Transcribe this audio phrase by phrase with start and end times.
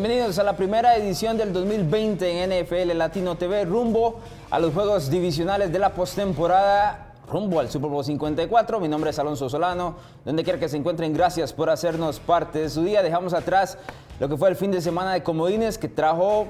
[0.00, 4.20] Bienvenidos a la primera edición del 2020 en NFL Latino TV, rumbo
[4.50, 8.80] a los juegos divisionales de la postemporada, rumbo al Super Bowl 54.
[8.80, 12.70] Mi nombre es Alonso Solano, donde quiera que se encuentren, gracias por hacernos parte de
[12.70, 13.02] su día.
[13.02, 13.76] Dejamos atrás
[14.18, 16.46] lo que fue el fin de semana de Comodines, que trajo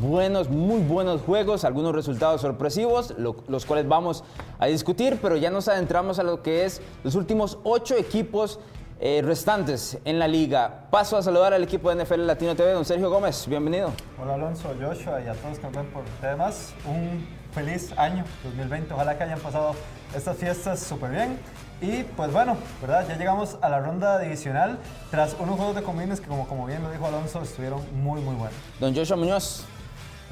[0.00, 4.22] buenos, muy buenos juegos, algunos resultados sorpresivos, los cuales vamos
[4.60, 8.60] a discutir, pero ya nos adentramos a lo que es los últimos ocho equipos
[9.04, 10.86] eh, restantes en la liga.
[10.90, 13.92] Paso a saludar al equipo de NFL Latino TV, don Sergio Gómez, bienvenido.
[14.18, 16.72] Hola Alonso, Joshua y a todos que nos ven por temas.
[16.86, 19.74] Un feliz año 2020, ojalá que hayan pasado
[20.16, 21.38] estas fiestas súper bien.
[21.82, 23.06] Y pues bueno, ¿verdad?
[23.06, 24.78] Ya llegamos a la ronda divisional
[25.10, 28.36] tras unos juegos de combines que como, como bien lo dijo Alonso, estuvieron muy muy
[28.36, 28.56] buenos.
[28.80, 29.66] Don Joshua Muñoz.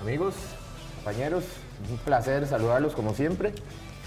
[0.00, 0.34] Amigos,
[0.94, 1.44] compañeros,
[1.90, 3.52] un placer saludarlos como siempre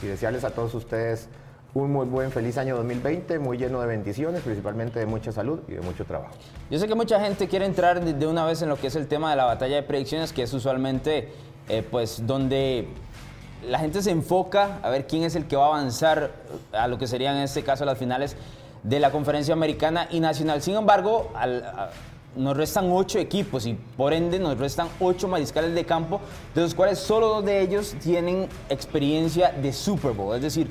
[0.02, 1.30] y desearles a todos ustedes
[1.76, 5.74] un muy buen, feliz año 2020, muy lleno de bendiciones, principalmente de mucha salud y
[5.74, 6.34] de mucho trabajo.
[6.72, 9.08] Yo sé que mucha gente quiere entrar de una vez en lo que es el
[9.08, 11.34] tema de la batalla de predicciones, que es usualmente
[11.68, 12.88] eh, pues donde
[13.68, 16.32] la gente se enfoca a ver quién es el que va a avanzar
[16.72, 18.38] a lo que serían en este caso las finales
[18.84, 20.62] de la conferencia americana y nacional.
[20.62, 21.30] Sin embargo,
[22.38, 26.22] nos restan ocho equipos y por ende nos restan ocho mariscales de campo,
[26.54, 30.38] de los cuales solo dos de ellos tienen experiencia de Super Bowl.
[30.38, 30.70] Es decir,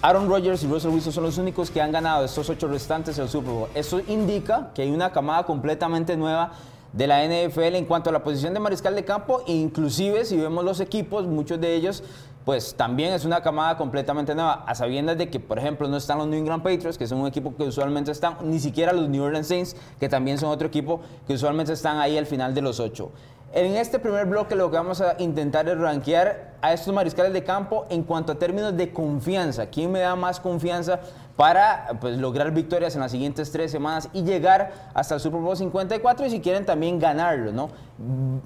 [0.00, 3.28] Aaron Rodgers y Russell Wilson son los únicos que han ganado estos ocho restantes el
[3.28, 3.68] Super Bowl.
[3.74, 6.52] Eso indica que hay una camada completamente nueva
[6.92, 10.64] de la NFL en cuanto a la posición de mariscal de campo, inclusive si vemos
[10.64, 12.04] los equipos, muchos de ellos
[12.44, 16.16] pues también es una camada completamente nueva, a sabiendas de que, por ejemplo, no están
[16.16, 19.22] los New England Patriots, que son un equipo que usualmente están, ni siquiera los New
[19.22, 22.80] Orleans Saints, que también son otro equipo que usualmente están ahí al final de los
[22.80, 23.10] ocho.
[23.52, 27.42] En este primer bloque lo que vamos a intentar es rankear a estos mariscales de
[27.42, 29.66] campo en cuanto a términos de confianza.
[29.66, 31.00] ¿Quién me da más confianza
[31.34, 35.56] para pues, lograr victorias en las siguientes tres semanas y llegar hasta el Super Bowl
[35.56, 37.70] 54 y si quieren también ganarlo, ¿no?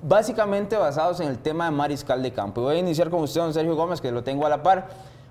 [0.02, 2.62] Básicamente basados en el tema de mariscal de campo.
[2.62, 4.86] voy a iniciar con usted, don Sergio Gómez, que lo tengo a la par.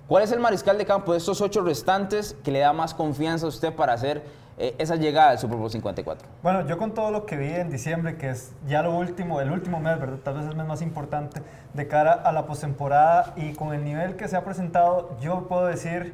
[0.08, 3.46] ¿Cuál es el mariscal de campo de estos ocho restantes que le da más confianza
[3.46, 4.24] a usted para hacer
[4.57, 6.28] eh, esa llegada al Super Bowl 54?
[6.44, 9.51] Bueno, yo con todo lo que vi en diciembre, que es ya lo último, el
[9.51, 10.17] último mes, ¿verdad?
[10.23, 11.41] Tal vez el mes más importante
[11.73, 15.66] de cara a la postemporada y con el nivel que se ha presentado, yo puedo
[15.66, 16.13] decir,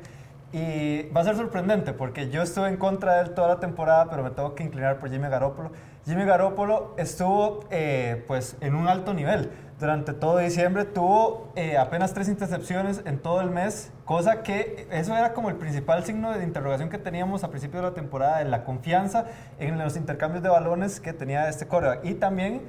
[0.53, 4.09] y va a ser sorprendente porque yo estuve en contra de él toda la temporada,
[4.09, 5.71] pero me tengo que inclinar por Jimmy Garoppolo.
[6.05, 12.13] Jimmy Garoppolo estuvo eh, pues en un alto nivel durante todo diciembre tuvo eh, apenas
[12.13, 16.43] tres intercepciones en todo el mes, cosa que eso era como el principal signo de
[16.43, 19.25] interrogación que teníamos a principio de la temporada, en la confianza
[19.59, 22.03] en los intercambios de balones que tenía este coreback.
[22.05, 22.63] Y también,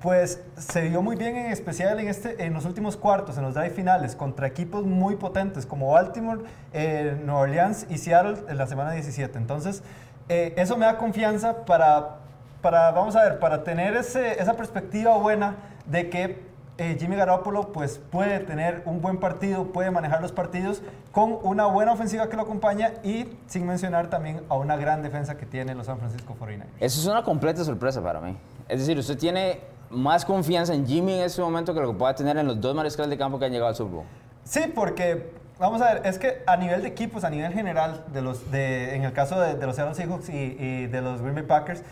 [0.00, 3.54] pues se vio muy bien en especial en, este, en los últimos cuartos, en los
[3.54, 6.42] drive finales, contra equipos muy potentes como Baltimore,
[6.72, 9.38] eh, Nueva Orleans y Seattle en la semana 17.
[9.38, 9.84] Entonces,
[10.28, 12.16] eh, eso me da confianza para,
[12.60, 15.54] para, vamos a ver, para tener ese, esa perspectiva buena
[15.90, 20.80] de que eh, Jimmy Garoppolo pues, puede tener un buen partido, puede manejar los partidos
[21.12, 25.36] con una buena ofensiva que lo acompaña y sin mencionar también a una gran defensa
[25.36, 26.64] que tiene los San Francisco 49ers.
[26.80, 28.34] Eso es una completa sorpresa para mí.
[28.66, 29.60] Es decir, usted tiene
[29.90, 32.74] más confianza en Jimmy en este momento que lo que pueda tener en los dos
[32.74, 34.06] mariscales de campo que han llegado al Super Bowl.
[34.44, 38.22] Sí, porque vamos a ver, es que a nivel de equipos, a nivel general, de
[38.22, 41.44] los, de, en el caso de, los Seattle Seahawks y, y de los Green Bay
[41.44, 41.82] Packers,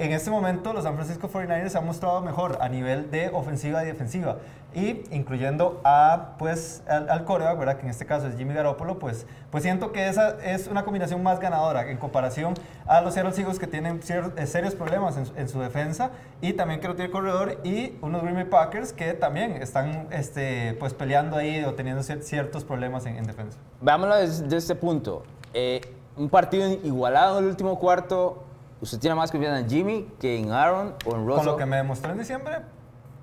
[0.00, 3.82] en este momento los San Francisco 49ers se han mostrado mejor a nivel de ofensiva
[3.82, 4.38] y defensiva
[4.74, 7.76] y incluyendo a pues al, al ¿verdad?
[7.76, 11.22] Que en este caso es Jimmy Garoppolo, pues pues siento que esa es una combinación
[11.22, 12.54] más ganadora en comparación
[12.86, 14.00] a los Seattle Seahawks que tienen
[14.36, 18.36] eh, serios problemas en, su defensa y también que no tiene corredor y unos Green
[18.36, 23.58] Bay Packers que también están este pues peleando ahí o teniendo ciertos problemas en, defensa.
[23.82, 25.24] Veámoslo desde, este punto.
[25.52, 25.82] Eh,
[26.16, 28.44] un partido igualado en el último cuarto
[28.80, 31.44] ¿Usted tiene más confianza en Jimmy que en Aaron o en Russell?
[31.44, 32.58] Con lo que me demostró en diciembre,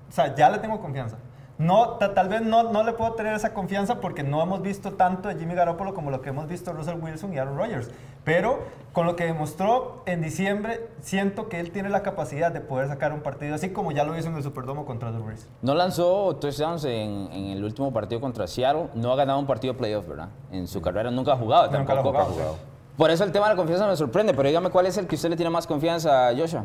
[0.08, 1.16] o sea, ya le tengo confianza.
[1.58, 5.28] No, tal vez no, no le puedo tener esa confianza porque no hemos visto tanto
[5.28, 7.90] de Jimmy Garoppolo como lo que hemos visto de Russell Wilson y Aaron Rodgers.
[8.22, 8.60] Pero
[8.92, 13.12] con lo que demostró en diciembre, siento que él tiene la capacidad de poder sacar
[13.12, 15.48] un partido así como ya lo hizo en el Superdomo contra Drew Brees.
[15.60, 18.90] No lanzó touchdowns en, en el último partido contra Seattle.
[18.94, 20.28] No ha ganado un partido playoff, ¿verdad?
[20.52, 21.76] En su carrera nunca ha jugado.
[21.76, 22.56] Nunca ha jugado.
[22.98, 25.14] Por eso el tema de la confianza me sorprende, pero dígame cuál es el que
[25.14, 26.64] usted le tiene más confianza a Joshua.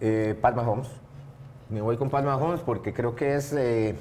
[0.00, 0.86] Eh, Palma Holmes.
[1.68, 3.96] Me voy con Palma Holmes porque creo que es, eh,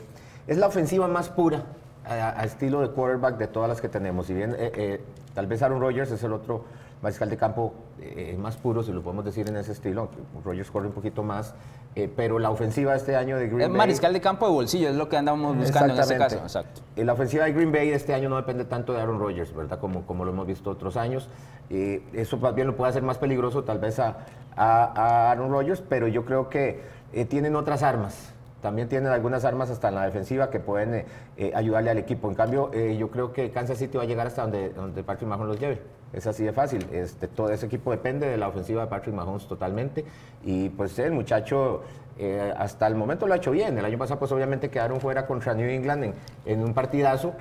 [0.46, 1.64] es la ofensiva más pura
[2.06, 4.28] a, estilo de quarterback de todas las que tenemos.
[4.28, 5.04] Si bien eh, eh,
[5.34, 6.66] tal vez Aaron Rodgers es el otro
[7.04, 10.08] mariscal de campo eh, más puro, si lo podemos decir en ese estilo.
[10.44, 11.54] Rogers corre un poquito más,
[11.96, 13.78] eh, pero la ofensiva este año de Green Es Bay...
[13.78, 16.38] mariscal de campo de bolsillo, es lo que andamos buscando en este caso.
[16.38, 16.82] Exacto.
[16.96, 19.80] Eh, La ofensiva de Green Bay este año no depende tanto de Aaron Rodgers, ¿verdad?
[19.80, 21.30] Como, como lo hemos visto otros años.
[21.70, 24.18] Eh, eso más bien lo puede hacer más peligroso tal vez a,
[24.56, 26.82] a- a Aaron Rodgers, pero yo creo que
[27.30, 28.34] tienen otras armas.
[28.62, 32.30] También tienen algunas armas hasta en la defensiva que pueden eh, eh, ayudarle al equipo.
[32.30, 35.28] En cambio, eh, yo creo que Kansas City va a llegar hasta donde, donde Patrick
[35.28, 35.82] Mahomes los lleve.
[36.14, 36.86] Es así de fácil.
[36.92, 40.06] Este, todo ese equipo depende de la ofensiva de Patrick Mahomes totalmente.
[40.46, 41.82] Y pues el muchacho
[42.20, 43.78] eh, hasta el momento lo ha hecho bien.
[43.78, 46.14] El año pasado pues obviamente quedaron fuera contra New England
[46.46, 47.34] en, un partidazo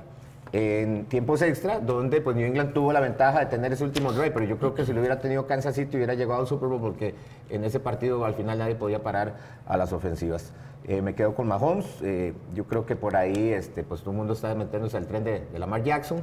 [0.51, 4.31] en tiempos extra, donde pues New England tuvo la ventaja de tener ese último drive,
[4.31, 6.79] pero yo creo que si lo hubiera tenido Kansas City hubiera llegado al Super Bowl
[6.79, 7.15] porque
[7.49, 9.35] en ese partido al final nadie podía parar
[9.65, 10.53] a las ofensivas.
[10.85, 14.17] Eh, me quedo con Mahomes, eh, yo creo que por ahí este, pues todo el
[14.17, 16.21] mundo está metiéndose al tren de, de Lamar Jackson.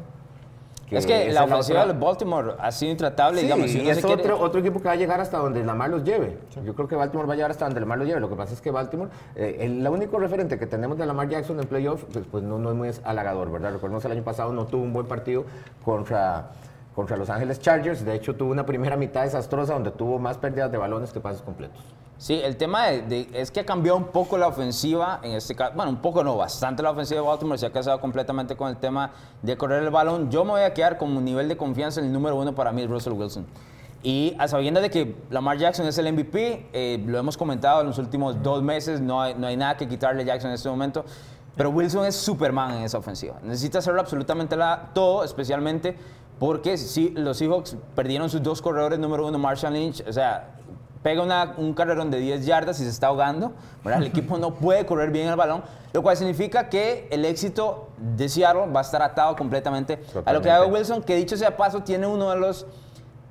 [0.90, 3.70] Es que la ofensiva de Baltimore ha sido intratable, Sí, digamos.
[3.70, 5.90] si y uno es quiere- otro, otro equipo que va a llegar hasta donde Lamar
[5.90, 6.38] los lleve.
[6.64, 8.20] Yo creo que Baltimore va a llegar hasta donde Lamar los lleve.
[8.20, 11.28] Lo que pasa es que Baltimore, eh, el, la único referente que tenemos de Lamar
[11.28, 13.72] Jackson en playoff, pues, pues no, no es muy halagador, ¿verdad?
[13.72, 15.44] Recordemos el año pasado no tuvo un buen partido
[15.84, 16.50] contra,
[16.94, 18.04] contra Los Ángeles Chargers.
[18.04, 21.42] De hecho, tuvo una primera mitad desastrosa donde tuvo más pérdidas de balones que pases
[21.42, 21.80] completos.
[22.20, 25.90] Sí, el tema es que ha cambiado un poco la ofensiva, en este caso, bueno,
[25.90, 29.12] un poco no, bastante la ofensiva de Baltimore, se ha casado completamente con el tema
[29.40, 30.30] de correr el balón.
[30.30, 32.82] Yo me voy a quedar con un nivel de confianza, el número uno para mí
[32.82, 33.46] es Russell Wilson.
[34.02, 37.86] Y a sabiendas de que Lamar Jackson es el MVP, eh, lo hemos comentado en
[37.86, 40.68] los últimos dos meses, no hay, no hay nada que quitarle a Jackson en este
[40.68, 41.06] momento,
[41.56, 43.36] pero Wilson es Superman en esa ofensiva.
[43.42, 45.96] Necesita hacerlo absolutamente la- todo, especialmente
[46.38, 50.50] porque si los Seahawks perdieron sus dos corredores, número uno, Marshall Lynch, o sea,
[51.02, 53.52] pega una- un carrerón de 10 yardas y se está ahogando,
[53.84, 54.00] ¿verdad?
[54.02, 55.62] El equipo no puede correr bien el balón,
[55.92, 60.42] lo cual significa que el éxito de Seattle va a estar atado completamente a lo
[60.42, 62.66] que haga Wilson, que dicho sea paso, tiene uno de los...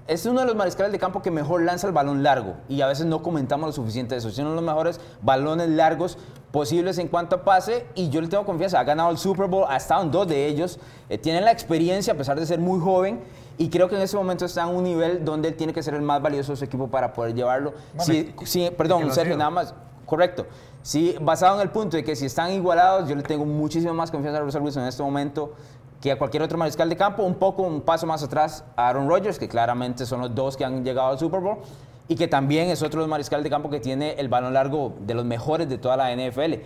[0.07, 2.87] Es uno de los mariscales de campo que mejor lanza el balón largo y a
[2.87, 4.29] veces no comentamos lo suficiente de eso.
[4.29, 6.17] Es uno de los mejores balones largos
[6.51, 8.79] posibles en cuanto a pase y yo le tengo confianza.
[8.79, 10.79] Ha ganado el Super Bowl, ha estado en dos de ellos,
[11.09, 13.19] eh, tiene la experiencia a pesar de ser muy joven
[13.59, 15.93] y creo que en ese momento está en un nivel donde él tiene que ser
[15.93, 17.73] el más valioso de su equipo para poder llevarlo.
[17.99, 19.75] Sí, sí, que perdón, lo Sergio, nada más.
[20.05, 20.47] Correcto.
[20.81, 24.11] Sí, basado en el punto de que si están igualados, yo le tengo muchísima más
[24.11, 25.53] confianza a Russell Wilson en este momento
[25.99, 29.09] que a cualquier otro mariscal de campo, un poco un paso más atrás a Aaron
[29.09, 31.57] Rodgers, que claramente son los dos que han llegado al Super Bowl,
[32.07, 35.25] y que también es otro mariscal de campo que tiene el balón largo de los
[35.25, 36.63] mejores de toda la NFL.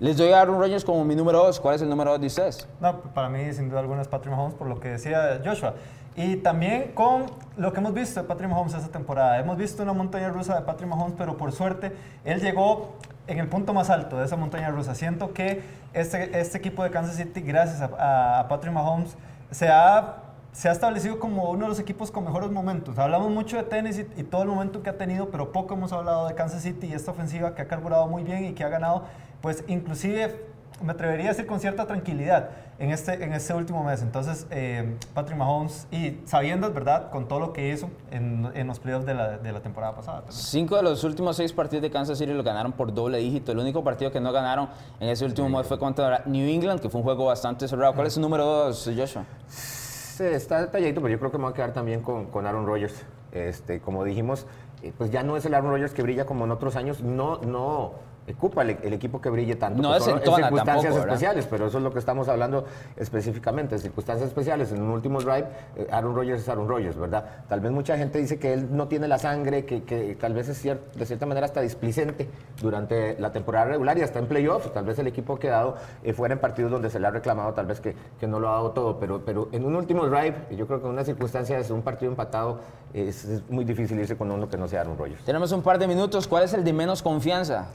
[0.00, 1.60] Les doy a Aaron Rodgers como mi número dos.
[1.60, 2.68] ¿Cuál es el número dos de ustedes?
[2.80, 5.74] No, para mí sin duda alguna es Patrick Mahomes por lo que decía Joshua.
[6.16, 7.26] Y también con
[7.58, 9.38] lo que hemos visto de Patrick Mahomes esta temporada.
[9.38, 11.92] Hemos visto una montaña rusa de Patrick Mahomes, pero por suerte
[12.24, 12.94] él llegó
[13.26, 14.94] en el punto más alto de esa montaña rusa.
[14.94, 19.14] Siento que este, este equipo de Kansas City, gracias a, a- Patrick Mahomes,
[19.50, 20.16] se ha,
[20.52, 22.98] se ha establecido como uno de los equipos con mejores momentos.
[22.98, 25.92] Hablamos mucho de tenis y, y todo el momento que ha tenido, pero poco hemos
[25.92, 28.68] hablado de Kansas City y esta ofensiva que ha carburado muy bien y que ha
[28.70, 29.02] ganado,
[29.42, 30.46] pues inclusive
[30.82, 34.02] me atrevería a decir con cierta tranquilidad en este, en este último mes.
[34.02, 38.78] Entonces, eh, Patrick Mahomes, y sabiendo, ¿verdad?, con todo lo que hizo en, en los
[38.78, 40.18] playoffs de la, de la temporada pasada.
[40.18, 40.38] también.
[40.38, 43.52] Cinco de los últimos seis partidos de Kansas City lo ganaron por doble dígito.
[43.52, 44.68] El único partido que no ganaron
[45.00, 47.94] en ese último mes fue contra New England, que fue un juego bastante cerrado.
[47.94, 49.24] ¿Cuál es su número dos, Joshua?
[49.48, 52.66] Sí, está detalladito, pero yo creo que me voy a quedar también con, con Aaron
[52.66, 53.04] Rodgers.
[53.32, 54.46] Este, como dijimos,
[54.82, 57.38] eh, pues ya no es el Aaron Rodgers que brilla como en otros años, no,
[57.38, 57.92] no
[58.32, 59.82] ocupa el, el equipo que brille tanto.
[59.82, 62.64] No pues, son desentona circunstancias especiales, pero eso es lo que estamos hablando
[62.96, 64.72] específicamente, circunstancias especiales.
[64.72, 67.24] En un último drive, eh, Aaron Rodgers es Aaron Rodgers, ¿verdad?
[67.48, 70.48] Tal vez mucha gente dice que él no tiene la sangre, que, que tal vez
[70.48, 72.28] es cier- de cierta manera hasta displicente
[72.60, 74.72] durante la temporada regular y hasta en playoffs.
[74.72, 77.52] Tal vez el equipo ha quedado eh, fuera en partidos donde se le ha reclamado,
[77.52, 80.34] tal vez que, que no lo ha dado todo, pero, pero en un último drive,
[80.56, 82.58] yo creo que en una circunstancia de un partido empatado,
[82.92, 85.24] es, es muy difícil irse con uno que no sea Aaron Rodgers.
[85.24, 86.26] Tenemos un par de minutos.
[86.26, 87.66] ¿Cuál es el de menos confianza?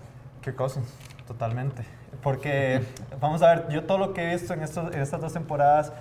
[0.42, 0.88] Qué Cousins,
[1.28, 1.84] totalmente.
[2.24, 2.82] Porque,
[3.20, 5.94] vamos a ver, yo todo lo que he visto en, estos, en estas dos temporadas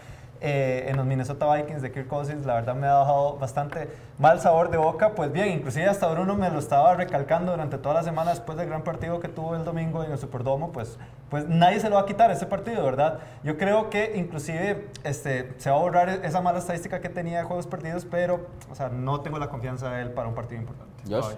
[0.42, 4.40] eh, en los Minnesota Vikings de Kirk Cousins, la verdad me ha dejado bastante mal
[4.40, 5.14] sabor de boca.
[5.14, 8.66] Pues bien, inclusive hasta Bruno me lo estaba recalcando durante toda la semana después del
[8.66, 12.02] gran partido que tuvo el domingo en el Superdomo, pues, pues nadie se lo va
[12.02, 13.18] a quitar ese partido, ¿verdad?
[13.44, 17.44] Yo creo que inclusive este, se va a borrar esa mala estadística que tenía de
[17.44, 21.02] juegos perdidos, pero, o sea, no tengo la confianza de él para un partido importante.
[21.06, 21.34] Josh.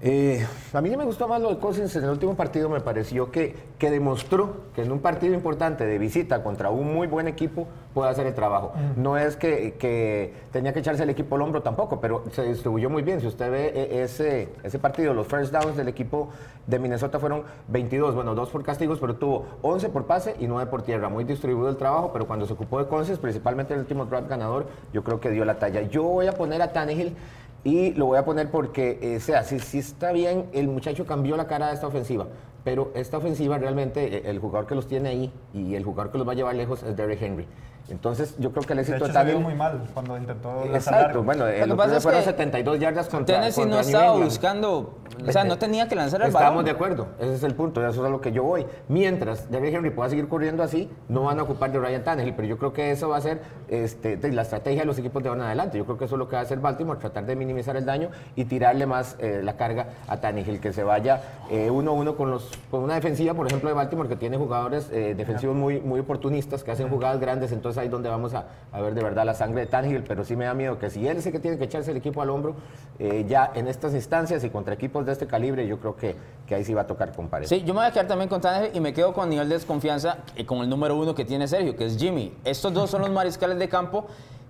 [0.00, 3.32] Eh, a mí me gustó más lo de Cousins en el último partido, me pareció
[3.32, 7.66] que, que demostró que en un partido importante de visita contra un muy buen equipo
[7.94, 8.72] puede hacer el trabajo.
[8.94, 12.88] No es que, que, tenía que echarse el equipo al hombro tampoco, pero se distribuyó
[12.88, 13.20] muy bien.
[13.20, 16.28] Si usted ve e, ese, ese partido, los first downs del equipo
[16.68, 20.70] de Minnesota fueron 22, bueno, dos por castigos, pero tuvo 11 por pase y 9
[20.70, 21.08] por tierra.
[21.08, 24.68] Muy distribuido el trabajo, pero cuando se ocupó de Conces, principalmente el último draft ganador,
[24.92, 25.82] yo creo que dio la talla.
[25.82, 27.16] Yo voy a poner a Tannehill
[27.64, 31.36] y lo voy a poner porque, eh, sea, si, si está bien, el muchacho cambió
[31.36, 32.28] la cara de esta ofensiva,
[32.64, 36.18] pero esta ofensiva realmente, eh, el jugador que los tiene ahí y el jugador que
[36.18, 37.46] los va a llevar lejos es Derrick Henry.
[37.90, 41.22] Entonces, yo creo que el éxito de hecho, se vio muy mal cuando intentó Exacto,
[41.22, 45.58] bueno, lo que pasa fueron 72 yardas contra Tennessee no estaba buscando, o sea, no
[45.58, 46.42] tenía que lanzar el balón.
[46.42, 48.66] Estamos de acuerdo, ese es el punto, eso es a lo que yo voy.
[48.88, 52.46] Mientras Derrick Henry pueda seguir corriendo así, no van a ocupar de Ryan Tannehill, pero
[52.46, 55.40] yo creo que eso va a ser este, la estrategia de los equipos de ahora
[55.42, 55.78] en adelante.
[55.78, 57.86] Yo creo que eso es lo que va a hacer Baltimore, tratar de minimizar el
[57.86, 61.94] daño y tirarle más eh, la carga a Tannehill, que se vaya eh, uno a
[61.94, 65.56] uno con, los, con una defensiva, por ejemplo, de Baltimore, que tiene jugadores eh, defensivos
[65.56, 68.46] muy, muy oportunistas, que hacen jugadas grandes, entonces ahí donde vamos a
[68.80, 71.16] ver de verdad la sangre de Tangible, pero sí me da miedo que si él
[71.16, 72.56] es que tiene que echarse el equipo al hombro,
[72.98, 76.16] eh, ya en estas instancias y contra equipos de este calibre, yo creo que,
[76.46, 77.28] que ahí sí va a tocar con.
[77.44, 79.54] Sí, yo me voy a quedar también con Tangible y me quedo con nivel de
[79.54, 82.34] desconfianza y con el número uno que tiene Sergio, que es Jimmy.
[82.44, 84.06] Estos dos son los mariscales de campo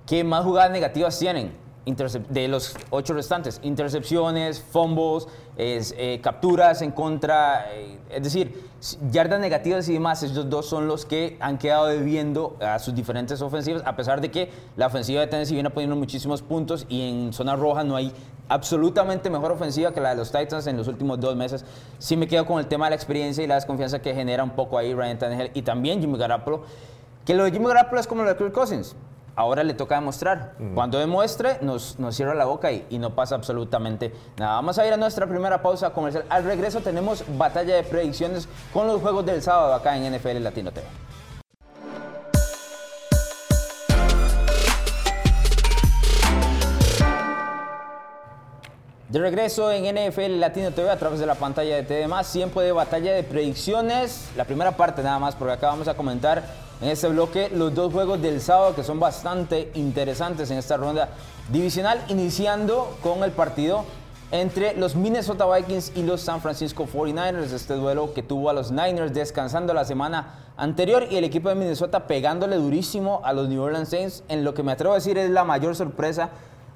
[0.06, 7.72] que más jugadas negativas tienen de los ocho restantes, intercepciones, fumbles, eh, capturas en contra,
[7.72, 8.62] eh, es decir,
[9.10, 13.40] yardas negativas y demás, estos dos son los que han quedado debiendo a sus diferentes
[13.40, 17.32] ofensivas, a pesar de que la ofensiva de Tennessee viene poniendo muchísimos puntos y en
[17.32, 18.12] zona roja no hay
[18.48, 21.64] absolutamente mejor ofensiva que la de los Titans en los últimos dos meses.
[21.98, 24.50] Sí me quedo con el tema de la experiencia y la desconfianza que genera un
[24.50, 26.64] poco ahí Ryan Tannehill y también Jimmy Garoppolo,
[27.24, 28.94] que lo de Jimmy Garoppolo es como lo de Kirk Cousins
[29.38, 30.54] ahora le toca demostrar.
[30.74, 34.54] Cuando demuestre, nos, nos cierra la boca y, y, no pasa absolutamente nada.
[34.54, 36.24] Vamos a ir a nuestra primera pausa comercial.
[36.28, 40.72] Al regreso tenemos batalla de predicciones con los juegos del sábado acá en NFL Latino
[40.72, 40.84] TV.
[49.08, 52.60] De regreso en NFL Latino TV a través de la pantalla de TV Más, tiempo
[52.60, 54.28] de batalla de predicciones.
[54.36, 56.44] La primera parte nada más, porque acá vamos a comentar
[56.82, 61.08] en este bloque los dos juegos del sábado que son bastante interesantes en esta ronda
[61.50, 63.86] divisional, iniciando con el partido
[64.30, 68.70] entre los Minnesota Vikings y los San Francisco 49ers, este duelo que tuvo a los
[68.70, 73.62] Niners descansando la semana anterior y el equipo de Minnesota pegándole durísimo a los New
[73.62, 76.28] Orleans Saints en lo que me atrevo a decir es la mayor sorpresa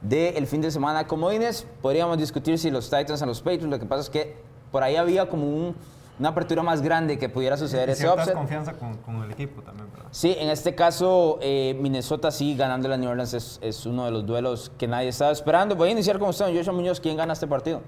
[0.02, 1.66] del fin de semana como Inés.
[1.80, 4.36] Podríamos discutir si los Titans a los Patriots, lo que pasa es que
[4.70, 5.74] por ahí había como un
[6.18, 8.34] una apertura más grande que pudiera suceder ese upset.
[8.34, 10.08] confianza con, con, el equipo también, ¿verdad?
[10.10, 14.10] Sí, en este caso eh, Minnesota sí ganando la New Orleans es, es, uno de
[14.10, 15.74] los duelos que nadie estaba esperando.
[15.74, 17.00] Voy a iniciar con usted, Joshua Muñoz.
[17.00, 17.80] ¿Quién gana este partido?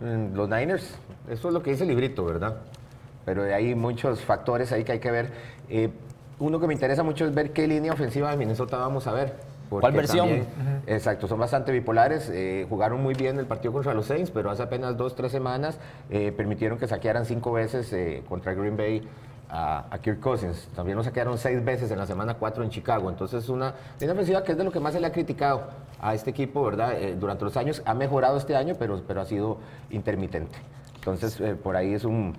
[0.00, 0.84] Mm, los Niners.
[1.30, 2.56] Eso es lo que dice el librito, ¿verdad?
[3.24, 5.32] Pero hay muchos factores ahí que hay que ver.
[5.68, 5.90] Eh,
[6.40, 9.51] uno que me interesa mucho es ver qué línea ofensiva de Minnesota vamos a ver.
[9.80, 10.28] ¿Cuál versión?
[10.86, 12.30] exacto, son bastante bipolares.
[12.32, 15.78] Eh, jugaron muy bien el partido contra los Saints, pero hace apenas dos, tres semanas
[16.10, 19.08] eh, permitieron que saquearan cinco veces eh, contra Green Bay
[19.48, 20.68] a, Kirk Cousins.
[20.74, 23.10] También lo saquearon seis veces en la semana cuatro en Chicago.
[23.10, 25.64] Entonces, una línea ofensiva que es de lo que más se le ha criticado
[26.00, 26.94] a este equipo, ¿verdad?
[27.18, 29.58] durante los años ha mejorado este año, pero, pero ha sido
[29.90, 30.58] intermitente.
[30.96, 32.34] Entonces, por ahí es un,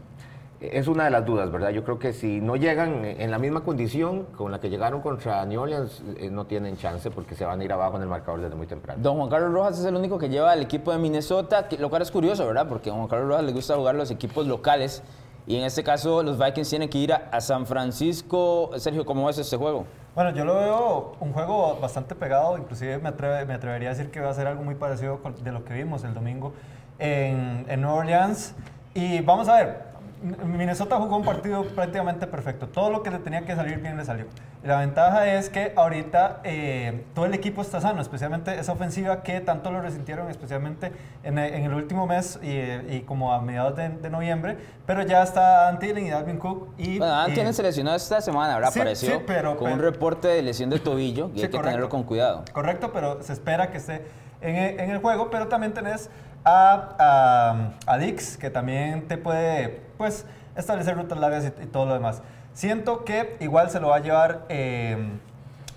[0.71, 1.69] es una de las dudas, ¿verdad?
[1.69, 5.45] Yo creo que si no llegan en la misma condición con la que llegaron contra
[5.45, 8.41] New Orleans, eh, no tienen chance porque se van a ir abajo en el marcador
[8.41, 9.01] desde muy temprano.
[9.01, 12.01] Don Juan Carlos Rojas es el único que lleva al equipo de Minnesota, lo cual
[12.01, 12.67] es curioso, ¿verdad?
[12.67, 15.03] Porque a Juan Carlos Rojas le gusta jugar los equipos locales
[15.45, 18.71] y en este caso los Vikings tienen que ir a, San Francisco.
[18.77, 19.85] Sergio, ¿cómo ves este juego?
[20.15, 23.11] Bueno, yo lo veo un juego bastante pegado, inclusive me,
[23.45, 26.03] me atrevería a decir que va a ser algo muy parecido de lo que vimos
[26.03, 26.53] el domingo
[26.99, 28.55] en, en New Orleans.
[28.93, 29.92] Y vamos a ver,
[30.23, 32.67] Minnesota jugó un partido prácticamente perfecto.
[32.67, 34.25] Todo lo que le tenía que salir bien le salió.
[34.63, 39.41] la ventaja es que ahorita eh, todo el equipo está sano, especialmente esa ofensiva que
[39.41, 44.57] tanto lo resintieron, especialmente en, el último mes y, como a mediados de, noviembre.
[44.85, 46.69] Pero ya está Antillen y Dalvin Cook.
[46.77, 48.71] Y, bueno, Antillen se lesionó esta semana, ¿verdad?
[48.73, 52.45] Apareció pero, con un reporte de lesión de tobillo y hay que tenerlo con cuidado.
[52.53, 54.05] Correcto, pero se espera que esté
[54.41, 55.29] en, en el juego.
[55.29, 56.09] Pero también tenés
[56.43, 62.21] a, a, Dix, que también te puede pues, establecer rutas largas y, todo lo demás.
[62.53, 64.97] Siento que igual se lo va a llevar eh,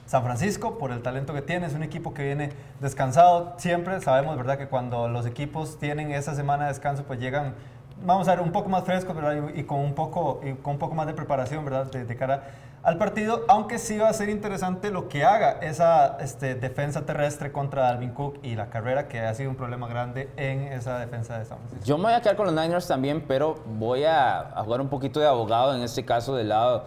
[0.07, 1.67] San Francisco por el talento que tiene.
[1.67, 4.01] Es un equipo que viene descansado siempre.
[4.01, 7.55] Sabemos, ¿verdad?, que cuando los equipos tienen esa semana de descanso, pues llegan
[8.05, 9.17] vamos a ver, un poco más frescos
[9.55, 11.91] y, con, un poco, y con un poco más de preparación ¿verdad?
[11.91, 12.45] De, de, cara
[12.87, 17.51] al partido, aunque sí va a ser interesante lo que haga esa este, defensa terrestre
[17.51, 21.37] contra Dalvin Cook y la carrera, que ha sido un problema grande en esa defensa
[21.37, 21.85] de San Francisco.
[21.85, 24.89] Yo me voy a quedar con los Niners también, pero voy a, a jugar un
[24.89, 26.85] poquito de abogado en este caso del lado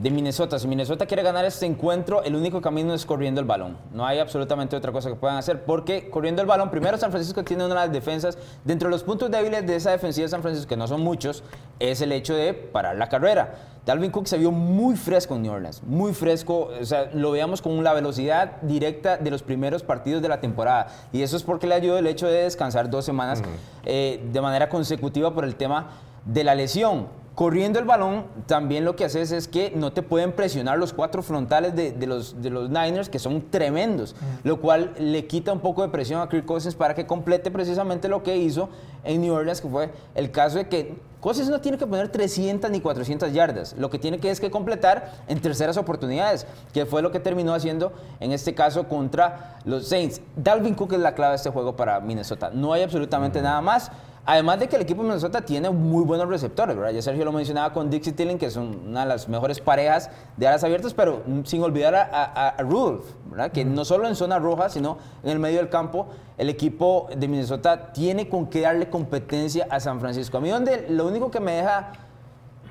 [0.00, 0.58] de Minnesota.
[0.58, 3.76] Si Minnesota quiere ganar este encuentro, el único camino es corriendo el balón.
[3.92, 7.42] No hay absolutamente otra cosa que puedan hacer, porque corriendo el balón, primero San Francisco
[7.42, 10.42] tiene una de las defensas, dentro de los puntos débiles de esa defensiva de San
[10.42, 11.42] Francisco, que no son muchos,
[11.80, 13.54] es el hecho de parar la carrera.
[13.84, 17.62] Dalvin Cook se vio muy fresco en New Orleans, muy fresco, o sea, lo veamos
[17.62, 20.88] con la velocidad directa de los primeros partidos de la temporada.
[21.10, 23.42] Y eso es porque le ayudó el hecho de descansar dos semanas
[23.84, 25.88] eh, de manera consecutiva por el tema
[26.26, 27.08] de la lesión.
[27.38, 31.22] Corriendo el balón, también lo que haces es que no te pueden presionar los cuatro
[31.22, 35.82] frontales de, los, de los Niners, que son tremendos, lo cual le quita un poco
[35.82, 38.70] de presión a Kirk Cousins para que complete precisamente lo que hizo
[39.04, 42.72] en New Orleans, que fue el caso de que Cousins no tiene que poner 300
[42.72, 47.02] ni 400 yardas, lo que tiene que es que completar en terceras oportunidades, que fue
[47.02, 50.20] lo que terminó haciendo en este caso contra los Saints.
[50.34, 53.92] Dalvin Cook es la clave de este juego para Minnesota, no hay absolutamente nada más.
[54.30, 56.92] Además de que el equipo de Minnesota tiene muy buenos receptores, ¿verdad?
[56.92, 60.46] Ya Sergio lo mencionaba con Dixie Tilling, que son una de las mejores parejas de
[60.46, 63.50] alas abiertas, pero sin olvidar a, Rudolph, ¿verdad?
[63.50, 67.26] Que no solo en zona roja, sino en el medio del campo, el equipo de
[67.26, 70.36] Minnesota tiene con qué darle competencia a San Francisco.
[70.36, 71.92] A mí donde lo único que me deja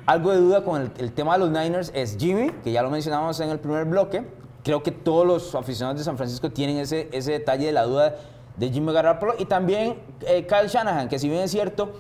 [0.06, 3.40] algo de duda con el, tema de los Niners es Jimmy, que ya lo mencionamos
[3.40, 4.28] en el primer bloque.
[4.64, 8.16] Creo que todos los aficionados de San Francisco tienen ese, ese detalle de la duda
[8.58, 11.94] de Jimmy Garoppolo y también eh, Kyle Shanahan, que si bien es cierto,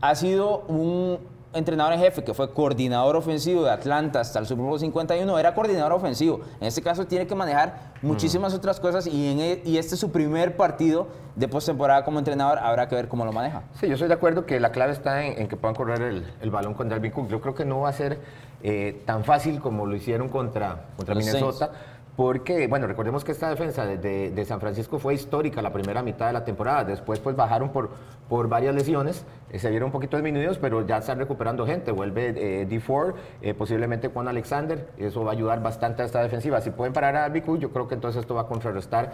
[0.00, 1.18] ha sido un
[1.52, 5.54] entrenador en jefe que fue coordinador ofensivo de Atlanta hasta el Super Bowl 51, era
[5.54, 6.40] coordinador ofensivo.
[6.60, 10.00] En este caso tiene que manejar muchísimas otras cosas y, en, e, y este es
[10.00, 13.62] su primer partido de postemporada como entrenador, habrá que ver cómo lo maneja.
[13.80, 16.74] Sí, yo estoy de acuerdo que la clave está en, que puedan correr el, balón
[16.74, 17.28] con Dalvin Cook.
[17.28, 18.20] Yo creo que no va a ser
[18.62, 21.72] eh, tan fácil como lo hicieron contra, contra Minnesota
[22.20, 26.34] porque, bueno, recordemos que esta defensa de, San Francisco fue histórica la primera mitad de
[26.34, 27.88] la temporada, después pues bajaron por,
[28.28, 32.34] por varias lesiones, eh, se vieron un poquito disminuidos, pero ya están recuperando gente, vuelve
[32.36, 36.60] eh, D4, eh, posiblemente Juan Alexander, eso va a ayudar bastante a esta defensiva.
[36.60, 39.12] Si pueden parar a Biku, yo creo que entonces esto va a contrarrestar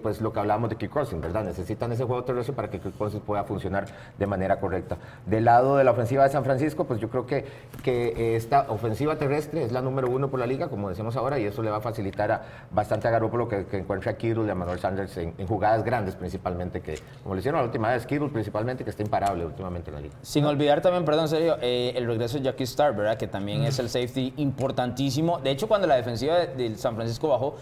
[0.00, 1.42] pues lo que hablamos de Kirk Cousins, ¿verdad?
[1.42, 4.98] Necesitan ese juego terrestre para que Kirk Cousins pueda funcionar de manera correcta.
[5.26, 7.44] Del lado de la ofensiva de San Francisco, pues yo creo que,
[7.82, 11.44] que esta ofensiva terrestre es la número uno por la liga, como decimos ahora, y
[11.44, 12.35] eso le va a facilitar
[12.70, 16.14] bastante a Garoppolo que, que encuentre a Kittle y a Manuel Sanders en, jugadas grandes
[16.14, 19.94] principalmente, que como le hicieron la última vez, Kittle principalmente, que está imparable últimamente en
[19.94, 20.14] la liga.
[20.22, 23.16] Sin olvidar también, perdón, serio, eh, el regreso de Jackie Star, ¿verdad?
[23.16, 25.38] Que también es el safety importantísimo.
[25.38, 27.56] De hecho, cuando la defensiva del San Francisco bajó,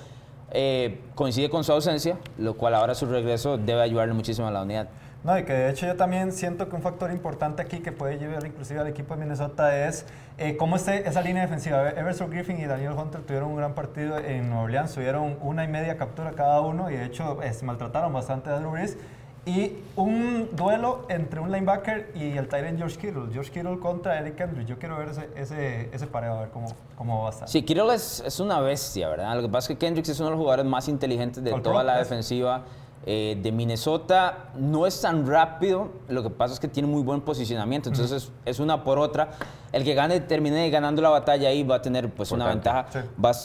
[0.51, 4.63] eh, coincide con su ausencia, lo cual ahora su regreso debe ayudarle muchísimo a la
[4.63, 4.89] unidad.
[5.25, 8.19] No, y que de hecho yo también siento que un factor importante aquí que puede
[8.19, 10.05] llevar inclusive al equipo de Minnesota es
[10.37, 11.89] eh, cómo esté esa línea defensiva.
[11.89, 15.69] Everson Griffin y Daniel Hunter tuvieron un gran partido en Nueva Orleans, tuvieron una y
[15.69, 18.99] media captura cada uno y de hecho eh, se maltrataron bastante a Drew Brees.
[19.47, 23.31] Y un duelo entre un linebacker y el Tyrant George Kittle.
[23.31, 24.65] George Kittle contra Eric Henry.
[24.65, 27.49] Yo quiero ver ese, ese, ese pareo, a ver cómo, cómo va a estar.
[27.49, 29.35] Sí, Kittle es, es, una bestia, ¿verdad?
[29.37, 31.83] Lo que pasa es que Kendricks es uno de los jugadores más inteligentes de toda
[31.83, 32.65] la defensiva.
[33.07, 37.21] Eh, de Minnesota no es tan rápido, lo que pasa es que tiene muy buen
[37.21, 39.33] posicionamiento, entonces es, una por otra.
[39.73, 42.87] El que gane, termine ganando la batalla ahí va a tener pues una ventaja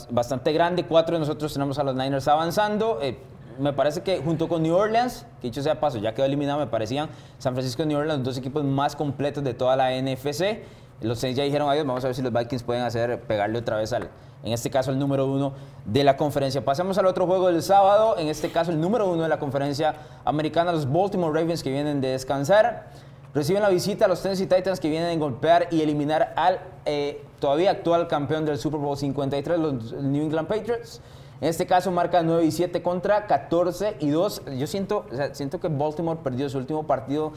[0.10, 0.86] bastante grande.
[0.86, 3.00] Cuatro de nosotros tenemos a los Niners avanzando.
[3.02, 3.20] Eh,
[3.60, 6.68] me parece que junto con New Orleans, que dicho sea paso, ya quedó eliminado, me
[6.68, 10.64] parecían San Francisco y New Orleans los dos equipos más completos de toda la NFC.
[11.02, 13.76] Los seis ya dijeron adiós, vamos a ver si los Vikings pueden hacer, pegarle otra
[13.76, 14.10] vez al,
[14.44, 15.54] en este caso el número uno
[15.86, 16.64] de la conferencia.
[16.64, 19.96] Pasamos al otro juego del sábado, en este caso el número uno de la conferencia
[20.26, 22.88] americana, los Baltimore Ravens que vienen de descansar.
[23.34, 27.24] Reciben la visita a los Tennessee Titans que vienen a golpear y eliminar al eh,
[27.40, 31.02] todavía actual campeón del Super Bowl 53, los New England Patriots.
[31.42, 34.42] En este caso marca 9 y 7 contra 14 y 2.
[34.58, 37.32] Yo siento, siento que Baltimore perdió su último partido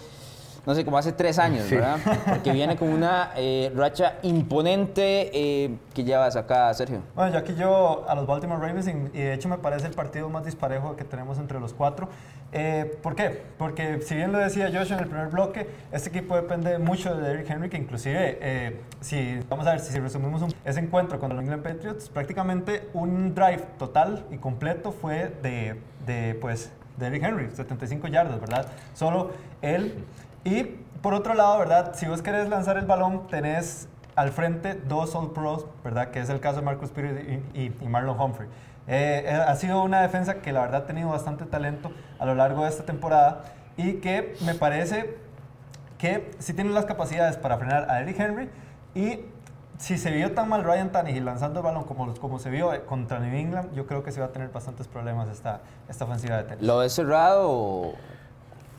[0.65, 1.99] no sé, como hace tres años, ¿verdad?
[2.29, 7.01] Porque viene con una eh, racha imponente eh, que llevas acá, Sergio.
[7.15, 10.29] Bueno, yo aquí yo a los Baltimore Ravens y de hecho me parece el partido
[10.29, 12.09] más disparejo que tenemos entre los cuatro.
[12.53, 13.43] Eh, ¿Por qué?
[13.59, 17.23] Porque si bien lo decía Josh en el primer bloque, este equipo depende mucho de
[17.23, 21.63] Derrick Henry, que inclusive, si vamos a ver, si resumimos ese encuentro con los England
[21.63, 28.41] Patriots, prácticamente un drive total y completo fue de, de pues, Derrick Henry, 75 yardas,
[28.41, 28.67] ¿verdad?
[28.95, 29.31] Solo
[29.63, 29.95] él
[30.45, 30.65] y
[31.03, 31.95] por otro lado, ¿verdad?
[31.95, 36.11] Si vos querés lanzar el balón, tenés al frente dos All Pros, ¿verdad?
[36.11, 37.21] Que es el caso de Marcus Peters
[37.55, 38.49] y, Marlon Humphrey.
[38.87, 42.35] Eh, eh, ha sido una defensa que la verdad ha tenido bastante talento a lo
[42.35, 43.43] largo de esta temporada
[43.77, 45.17] y que me parece
[45.99, 48.51] que sí tiene las capacidades para frenar a Eric Henry
[48.95, 49.21] y
[49.79, 53.19] si se vio tan mal Ryan Tannehill lanzando el balón como, como se vio contra
[53.19, 56.45] New England, yo creo que se va a tener bastantes problemas esta, esta ofensiva de
[56.45, 56.65] tenis.
[56.65, 57.95] ¿Lo he cerrado o...?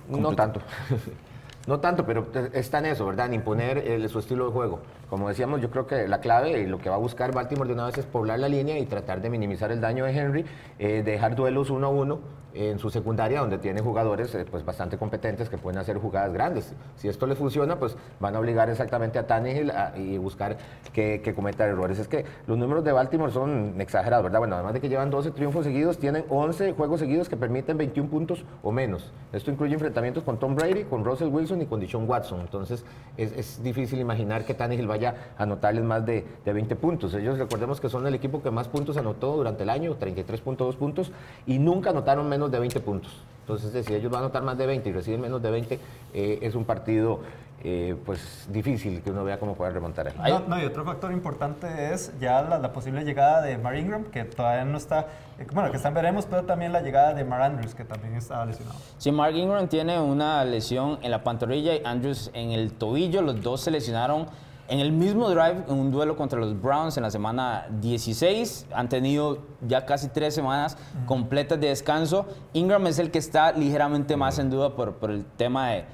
[0.10, 0.62] No tanto.
[1.66, 3.28] No tanto, pero está en eso, ¿verdad?
[3.28, 4.82] En imponer eh, su estilo de juego.
[5.10, 7.74] Como decíamos, yo creo que la clave y lo que va a buscar Baltimore de
[7.74, 10.46] una vez es poblar la línea y tratar de minimizar el daño de Henry,
[10.78, 12.20] eh, dejar duelos uno a uno
[12.54, 16.74] en su secundaria, donde tiene jugadores eh, pues, bastante competentes que pueden hacer jugadas grandes.
[16.96, 20.58] Si esto le funciona, pues van a obligar exactamente a Tannehill a, y buscar
[20.92, 21.98] que, que, cometa errores.
[21.98, 24.40] Es que los números de Baltimore son exagerados, ¿verdad?
[24.40, 28.10] Bueno, además de que llevan 12 triunfos seguidos, tienen 11 juegos seguidos que permiten 21
[28.10, 29.12] puntos o menos.
[29.32, 32.42] Esto incluye enfrentamientos con Tom Brady, con Russell Wilson y con Deshaun Watson.
[32.42, 32.84] Entonces,
[33.18, 37.14] es, es difícil imaginar que Tannehill vaya a anotarles más de, de 20 puntos.
[37.14, 41.12] Ellos recordemos que son el equipo que más puntos anotó durante el año, 33.2 puntos,
[41.46, 43.12] y nunca anotaron menos de 20 puntos.
[43.44, 45.80] Entonces, si ellos van a anotar más de 20 y reciben menos de 20,
[46.14, 47.20] eh, es un partido
[47.66, 50.32] eh, pues difícil que uno vea cómo puede remontar ahí.
[50.32, 54.26] No, no, y otro factor importante es ya la, posible llegada de Mar Ingram, que
[54.26, 55.08] todavía no está,
[55.40, 58.46] eh, bueno, que están veremos, pero también la llegada de Mar Andrews, que también está
[58.46, 58.78] lesionado.
[58.98, 63.42] Sí, Mark Ingram tiene una lesión en la pantorrilla y Andrews en el tobillo, los
[63.42, 64.28] dos se lesionaron
[64.74, 68.90] en el mismo drive, en un duelo contra los Browns en la semana 16, han
[68.90, 72.26] tenido ya casi tres semanas completas de descanso.
[72.54, 75.86] Ingram es el que está ligeramente más en duda por, por el tema de,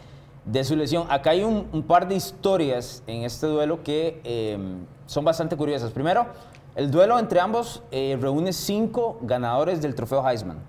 [0.45, 1.07] de, su lesión.
[1.09, 5.91] Acá hay un, par de historias en este duelo que em, son bastante curiosas.
[5.91, 6.27] Primero,
[6.73, 10.59] el duelo entre ambos eh, reúne cinco ganadores del trofeo Heisman,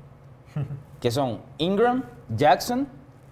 [1.01, 2.03] que son Ingram,
[2.37, 2.89] Jackson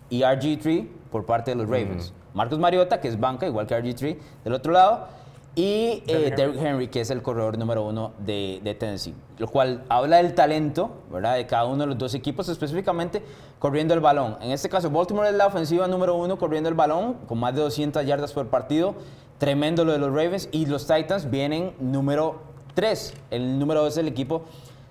[0.09, 2.15] y RG3 por parte de los Ravens.
[2.35, 5.09] Marcus Mariota, que es banca, igual que RG3, del otro lado,
[5.55, 9.15] y eh, Derrick Henry, que es el corredor número uno de, de, Tennessee.
[9.39, 13.23] Lo cual habla del talento, ¿verdad?, de cada uno de los dos equipos, específicamente
[13.59, 14.37] corriendo el balón.
[14.41, 17.63] En este caso, Baltimore es la ofensiva número uno corriendo el balón, con más de
[17.63, 18.95] 200 yardas por partido.
[19.39, 20.49] Tremendo lo de los Ravens.
[20.53, 22.41] Y los Titans vienen número
[22.75, 23.15] 3.
[23.31, 24.43] El número 2 es el equipo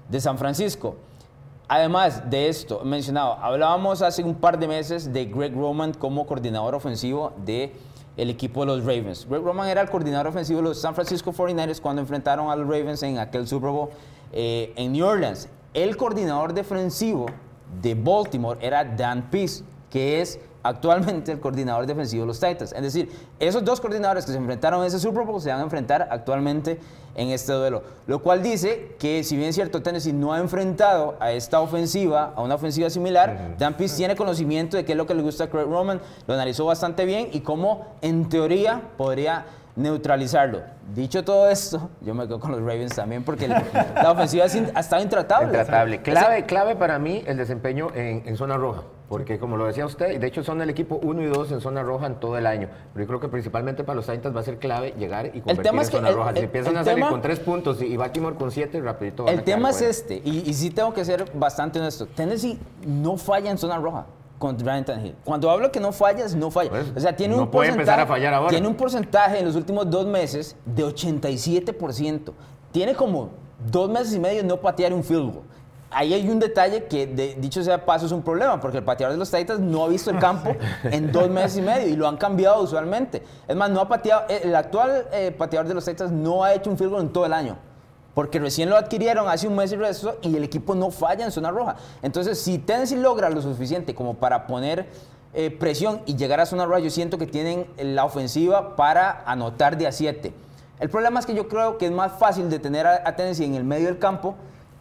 [0.09, 0.95] de San Francisco.
[1.69, 6.75] Además de esto, mencionado, hablábamos hace un par de meses de Greg Roman como coordinador
[6.75, 7.73] ofensivo del
[8.15, 9.27] el equipo de los Ravens.
[9.29, 12.65] Greg Roman era el coordinador ofensivo de los San Francisco 49ers cuando enfrentaron a los
[12.65, 13.89] Ravens en aquel Super Bowl
[14.31, 15.49] eh, en New Orleans.
[15.73, 17.25] El coordinador defensivo
[17.81, 22.73] de Baltimore era Dan Pease, que es actualmente el coordinador defensivo de los Titans.
[22.73, 25.63] Es decir, esos dos coordinadores que se enfrentaron en ese Super Bowl se van a
[25.63, 26.79] enfrentar actualmente
[27.15, 27.83] en este duelo.
[28.05, 32.33] Lo cual dice que si bien es cierto Tennessee no ha enfrentado a esta ofensiva,
[32.35, 35.45] a una ofensiva similar, Dan Pease tiene conocimiento de qué es lo que le gusta
[35.45, 39.45] a Craig Roman, lo analizó bastante bien y cómo en teoría podría
[39.77, 40.61] neutralizarlo.
[40.93, 45.01] Dicho todo esto, yo me quedo con los Ravens también porque la ofensiva ha estado
[45.01, 45.47] intratable.
[45.47, 46.01] Intratable.
[46.01, 50.27] Clave, clave para mí el desempeño en, zona roja, porque como lo decía usted, de
[50.27, 53.03] hecho son el equipo 1 y 2 en zona roja en todo el año, pero
[53.03, 55.85] yo creo que principalmente para los Titans va a ser clave llegar y convertir en
[55.85, 56.33] zona roja.
[56.33, 59.69] si empiezan a salir con 3 puntos y Baltimore con 7, rapidito van El tema
[59.69, 63.77] es este, y, y sí tengo que ser bastante honesto, Tennessee no falla en zona
[63.77, 64.05] roja
[64.37, 65.15] con Ryan Tannehill.
[65.23, 66.69] Cuando hablo que no fallas, no falla.
[66.69, 68.49] Pues, o sea, tiene un puede empezar a fallar ahora.
[68.49, 72.33] Tiene un porcentaje en los últimos dos meses de 87%.
[72.71, 73.31] Tiene como
[73.71, 75.45] dos meses y medio no patear un field goal.
[75.89, 79.19] Ahí hay un detalle que, dicho sea paso, es un problema, porque el pateador de
[79.19, 82.17] los Titans no ha visto el campo en dos meses y medio y lo han
[82.17, 83.23] cambiado usualmente.
[83.47, 86.69] Es más, no ha pateado, el actual eh, pateador de los Titans no ha hecho
[86.69, 87.57] un field goal en todo el año
[88.17, 91.31] porque recién lo adquirieron hace un mes y resto y el equipo no falla en
[91.31, 91.75] zona roja.
[92.01, 94.87] Entonces, si Tennessee logra lo suficiente como para poner
[95.35, 99.77] eh, presión y llegar a zona roja, yo siento que tienen la ofensiva para anotar
[99.77, 100.33] de a 7.
[100.79, 103.53] El problema es que yo creo que es más fácil detener a, a Tennessee en
[103.53, 104.33] el medio del campo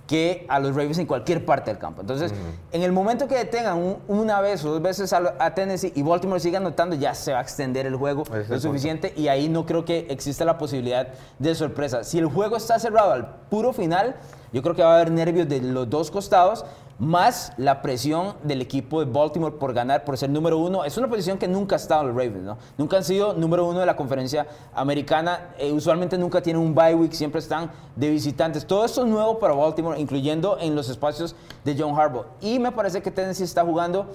[0.07, 2.01] que a los Ravens en cualquier parte del campo.
[2.01, 2.33] Entonces,
[2.73, 6.59] en el momento que detengan una vez o dos veces a, Tennessee y Baltimore siga
[6.59, 10.07] anotando, ya se va a extender el juego lo suficiente y ahí no creo que
[10.09, 12.05] exista la posibilidad de sorpresa.
[12.05, 14.17] Si el juego está cerrado al puro final,
[14.53, 16.65] yo creo que va a haber nervios de los dos costados
[16.99, 20.85] más la presión del equipo de Baltimore por ganar, por ser número uno.
[20.85, 22.59] Es una posición que nunca ha estado los Ravens, ¿no?
[22.79, 25.49] Nunca han sido número uno de la conferencia americana.
[25.59, 28.67] Eh, usualmente nunca tienen un bye week, siempre están de visitantes.
[28.67, 32.27] Todo esto es nuevo para Baltimore, incluyendo en los espacios de John Harbaugh.
[32.41, 34.07] Y me parece que Tennessee está jugando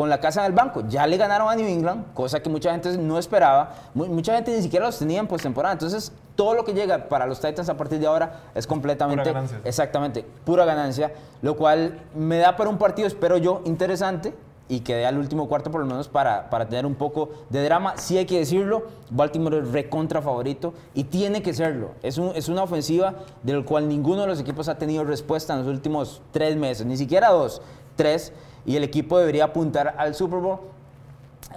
[0.00, 0.82] con la casa en el banco.
[0.88, 3.74] Ya le ganaron a New England, cosa que mucha gente no esperaba.
[3.92, 5.74] Mucha gente ni siquiera los tenía en postemporada.
[5.74, 9.24] Entonces, todo lo que llega para los Titans a partir de ahora es completamente.
[9.24, 9.60] Pura ganancia.
[9.62, 11.12] Exactamente, pura ganancia.
[11.42, 14.32] Lo cual me da para un partido, espero yo, interesante
[14.70, 17.62] y que dé al último cuarto por lo menos para, para tener un poco de
[17.62, 17.98] drama.
[17.98, 21.90] Sí hay que decirlo, Baltimore es recontra favorito y tiene que serlo.
[22.02, 25.58] Es, un, es una ofensiva del cual ninguno de los equipos ha tenido respuesta en
[25.58, 27.60] los últimos tres meses, ni siquiera dos,
[27.96, 28.32] tres
[28.66, 30.58] y el equipo debería apuntar al Super Bowl.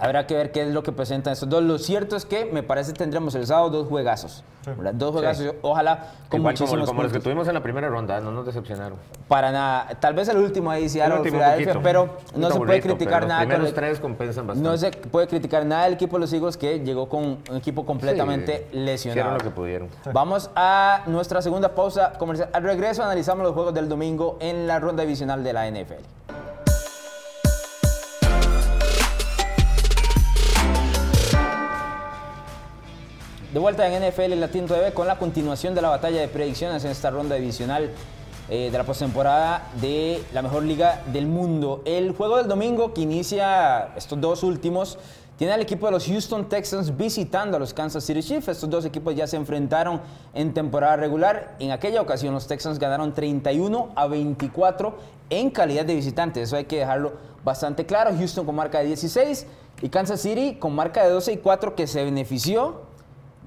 [0.00, 1.62] Habrá que ver qué es lo que presentan estos dos.
[1.62, 4.42] Lo cierto es que me parece que tendremos el sábado dos juegazos.
[4.66, 4.94] ¿verdad?
[4.94, 5.58] Dos juegazos, Sí.
[5.60, 8.46] ojalá con Igual como, muchísimos como los que tuvimos en la primera ronda, no nos
[8.46, 8.96] decepcionaron.
[9.28, 9.88] Para nada.
[10.00, 13.40] Tal vez el último ahí, último Filadelfia, pero no se puede criticar pero nada.
[13.40, 14.68] Los primeros con el- tres compensan bastante.
[14.70, 17.84] no se puede criticar nada del equipo de los Eagles que llegó con un equipo
[17.84, 19.20] completamente Sí, lesionado.
[19.20, 19.88] Hicieron lo que pudieron.
[20.14, 22.48] Vamos a nuestra segunda pausa comercial.
[22.54, 26.00] Al regreso analizamos los juegos del domingo en la ronda divisional de la NFL.
[33.54, 36.90] De vuelta en NFL Latino TV con la continuación de la batalla de predicciones en
[36.90, 37.88] esta ronda divisional
[38.48, 41.80] eh, de la postemporada de la mejor liga del mundo.
[41.84, 44.98] El juego del domingo que inicia estos dos últimos
[45.38, 48.48] tiene al equipo de los Houston Texans visitando a los Kansas City Chiefs.
[48.48, 50.00] Estos dos equipos ya se enfrentaron
[50.34, 51.54] en temporada regular.
[51.60, 54.98] En aquella ocasión los Texans ganaron 31 a 24
[55.30, 56.48] en calidad de visitantes.
[56.48, 57.12] Eso hay que dejarlo
[57.44, 58.10] bastante claro.
[58.18, 59.46] Houston con marca de 16
[59.80, 62.92] y Kansas City con marca de 12 y 4 que se benefició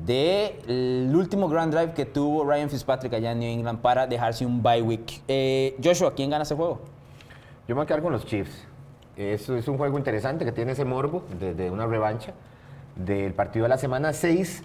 [0.05, 4.61] del último Grand Drive que tuvo Ryan Fitzpatrick allá en New England para dejarse un
[4.61, 5.21] bye week.
[5.27, 6.79] Eh, Joshua, ¿quién gana ese juego?
[7.67, 8.65] Yo me voy a quedar con los Chiefs.
[9.15, 12.33] Es, es un juego interesante que tiene ese morbo de, de una revancha
[12.95, 14.63] del partido de la semana 6,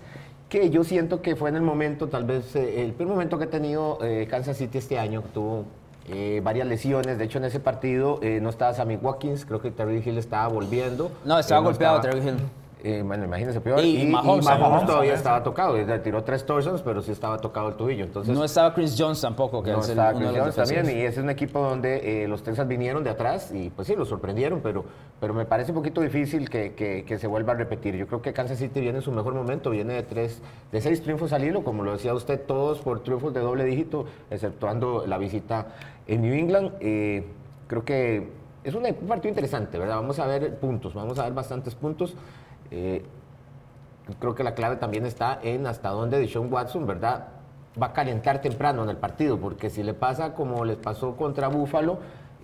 [0.49, 3.45] que yo siento que fue en el momento, tal vez eh, el primer momento que
[3.45, 5.65] ha tenido eh, Kansas City este año, que tuvo
[6.09, 7.17] eh, varias lesiones.
[7.17, 10.49] De hecho, en ese partido eh, no estaba Sammy Watkins, creo que Terry Hill estaba
[10.49, 11.11] volviendo.
[11.25, 12.37] No, estaba golpeado estaba- Terry Hill.
[12.85, 13.79] Eh, bueno, imagínense peor.
[13.85, 15.77] Y Mahomes, Mahomes Mahomes todavía estaba tocado.
[15.77, 18.05] Le tiró tres torsions, pero sí estaba tocado el tobillo.
[18.05, 20.43] Entonces, No estaba Chris Jones tampoco, que no es el, estaba uno de Chris los
[20.57, 23.71] Jones también, y ese es un equipo donde eh, los Texans vinieron de atrás y
[23.71, 24.85] pues sí, los sorprendieron, pero,
[25.21, 27.95] pero me parece un poquito difícil que, que- que se vuelva a repetir.
[27.95, 30.43] Yo creo que Kansas City viene en su mejor momento, viene de tres,
[30.73, 34.07] de seis triunfos al hilo, como lo decía usted, todos por triunfos de doble dígito,
[34.29, 35.69] exceptuando la visita
[36.09, 36.73] en New England.
[36.81, 37.25] Eh,
[37.69, 38.29] creo que
[38.65, 39.97] es un partido interesante, ¿verdad?
[39.97, 42.15] Vamos a ver puntos, vamos a ver bastantes puntos.
[42.73, 43.05] Eh,
[44.19, 47.29] creo que la clave también está en hasta dónde Deshaun Watson, ¿verdad?
[47.81, 51.49] Va a calentar temprano en el partido, porque si le pasa como les pasó contra
[51.49, 51.99] Búfalo,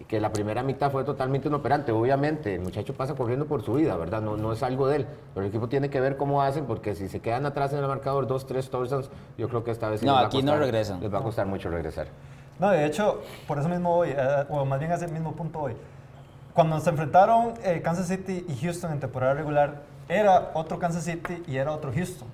[0.07, 3.97] que la primera mitad fue totalmente inoperante, obviamente el muchacho pasa corriendo por su vida,
[3.97, 4.23] ¿verdad?
[4.23, 6.95] No, no es algo de él, pero el equipo tiene que ver cómo hacen, porque
[6.95, 10.03] si se quedan atrás en el marcador, dos, tres touchdowns, yo creo que esta vez
[10.03, 11.01] No, les va a aquí no costar- regresan.
[11.01, 12.07] Les va a costar mucho regresar.
[12.61, 15.59] No, de hecho, por eso mismo hoy, eh, o más bien a ese mismo punto
[15.61, 15.75] hoy,
[16.55, 21.43] cuando se enfrentaron eh, Kansas City y Houston en temporada regular, era otro Kansas City
[21.47, 22.29] y era otro Houston.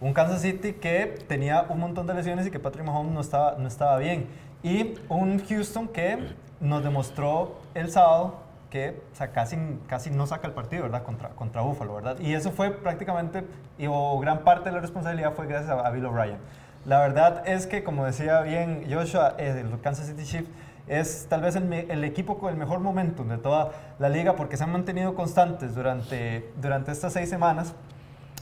[0.00, 3.56] Un Kansas City que tenía un montón de lesiones y que Patrick Mahomes no estaba,
[3.58, 4.26] no estaba bien.
[4.62, 10.46] Y un Houston que nos demostró el sábado que o sea, casi, casi no saca
[10.46, 11.02] el partido, ¿verdad?
[11.02, 12.18] Contra, contra Buffalo, ¿verdad?
[12.20, 13.44] Y eso fue prácticamente,
[13.88, 16.38] o gran parte de la responsabilidad fue gracias a, a Bill O'Brien.
[16.84, 20.50] La verdad es que, como decía bien Joshua, el Kansas City Chiefs
[20.88, 24.64] es tal vez el, equipo con el mejor momentum de toda la liga porque se
[24.64, 27.74] han mantenido constantes durante, durante estas seis semanas.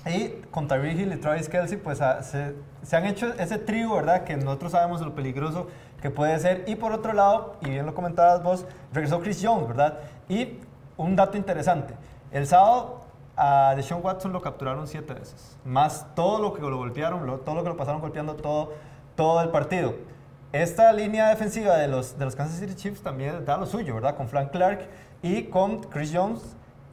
[0.06, 3.94] Y con Tyreek Hill y Travis Kelsey, pues ah, se, se han hecho ese trío,
[3.96, 4.22] ¿verdad?
[4.22, 5.66] Que nosotros sabemos lo peligroso
[6.00, 6.62] que puede ser.
[6.68, 9.98] Y por otro lado, y bien lo comentabas vos, regresó Chris Jones, ¿verdad?
[10.28, 10.60] Y
[10.96, 11.94] un dato interesante:
[12.30, 13.00] el sábado
[13.36, 17.56] a Deshaun Watson lo capturaron siete veces, más todo lo que lo golpearon, lo- todo
[17.56, 18.74] lo que lo pasaron golpeando todo,
[19.16, 19.94] todo el partido.
[20.52, 24.16] Esta línea defensiva de los, de los Kansas City Chiefs también da lo suyo, ¿verdad?
[24.16, 24.88] Con Frank Clark
[25.22, 26.40] y con Chris Jones,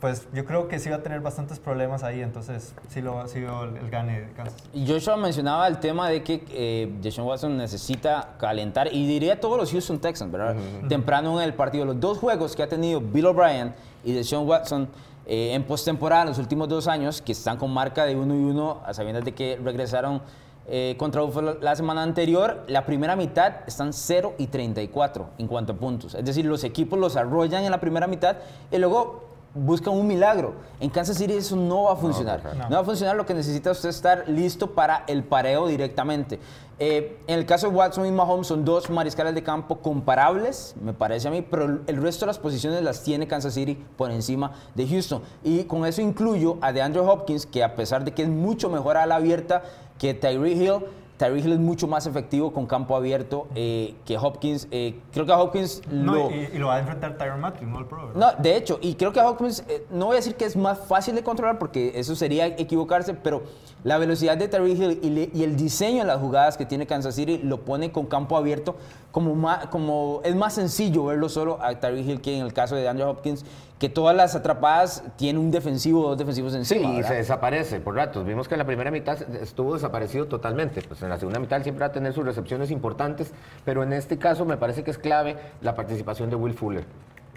[0.02, 3.40] pues yo creo que sí va a tener bastantes problemas ahí, entonces sí lo sí
[3.40, 4.62] veo el, el gane de Kansas.
[4.74, 9.58] Y Joshua mencionaba el tema de que eh, Deshaun Watson necesita calentar, y diría todos
[9.58, 10.58] los Houston Texans, ¿verdad?
[10.90, 11.86] Temprano en el partido.
[11.86, 14.90] Los dos juegos que ha tenido Bill O'Brien y Deshaun Watson
[15.26, 18.44] eh, en postemporada en los últimos dos años, que están con marca de 1 y
[18.44, 20.22] 1, a sabiendas de que regresaron
[20.68, 25.74] eh, contra Buffalo la semana anterior, la primera mitad están 0 y 34 en cuanto
[25.74, 26.16] a puntos.
[26.16, 28.38] Es decir, los equipos los arrollan en la primera mitad
[28.72, 30.56] y luego buscan un milagro.
[30.80, 32.42] En Kansas City eso no va a funcionar.
[32.70, 32.76] No.
[32.76, 36.40] va a funcionar lo que necesita usted estar listo para el pareo directamente.
[36.80, 40.94] Eh, en el caso de Watson y Mahomes son dos mariscales de campo comparables, me
[40.94, 44.54] parece a mí, pero el resto de las posiciones las tiene Kansas City por encima
[44.74, 45.22] de Houston.
[45.44, 48.98] Y con eso incluyo a DeAndre Hopkins, que a pesar de que es mucho mejor
[48.98, 49.64] a la abierta
[50.00, 50.86] que Tyree Hill,
[51.18, 54.68] Tyree Hill es mucho más efectivo con campo abierto eh, que Hopkins.
[54.72, 56.32] Eh, creo que a Hopkins No, lo...
[56.32, 58.36] y, y lo va a enfrentar Tyron Matthew, no el Pro, ¿verdad?
[58.38, 60.56] No, de hecho, y creo que a Hopkins, eh, no voy a decir que es
[60.56, 63.44] más fácil de controlar porque eso sería equivocarse, pero
[63.84, 66.88] la velocidad de Terry Hill y, le- y el diseño de las jugadas que tiene
[66.88, 68.76] Kansas City lo pone con campo abierto
[69.12, 69.36] como,
[69.70, 73.08] como es más sencillo verlo solo a Terry Hill que en el caso de Andrew
[73.10, 73.46] Hopkins,
[73.84, 76.90] que todas las atrapadas tiene un defensivo o dos defensivos Sí, encima.
[76.94, 77.10] y ¿verdad?
[77.10, 78.26] se desaparece por ratos.
[78.26, 80.82] Vimos que en la primera mitad estuvo desaparecido totalmente.
[80.84, 83.34] Pues en la segunda mitad siempre va a tener sus recepciones importantes,
[83.66, 86.86] pero en este caso me parece que es clave la participación de Will Fuller.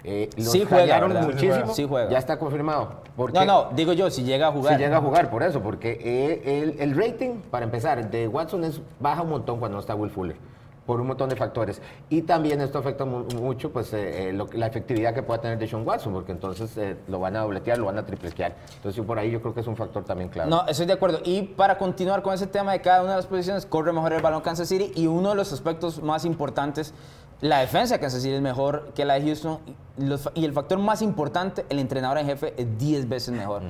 [0.05, 1.73] Eh, los Sí juega, muchísimo.
[1.73, 2.09] Sí juega.
[2.09, 3.01] Ya está confirmado.
[3.17, 4.75] Porque No, no, digo yo, si llega a jugar.
[4.77, 8.63] Si llega a jugar, por eso, porque eh, el, el rating, para empezar, de Watson
[8.63, 10.37] es, baja un montón cuando no está Will Fuller,
[10.87, 11.79] por un montón de factores.
[12.09, 15.59] Y también esto afecta mu- mucho pues, eh, eh, lo la efectividad que pueda tener
[15.59, 18.55] de Sean Watson, porque entonces eh, lo van a dobletear, lo van a tripletear.
[18.77, 20.49] Entonces, por ahí yo creo que es un factor también clave.
[20.49, 21.19] No, estoy de acuerdo.
[21.25, 24.21] Y para continuar con ese tema de cada una de las posiciones, corre mejor el
[24.21, 26.93] balón Kansas City y uno de los aspectos más importantes,
[27.41, 29.59] la defensa de Kansas City es mejor que la de Houston
[29.97, 33.61] y, los- y el factor más importante, el entrenador en jefe es 10 veces mejor.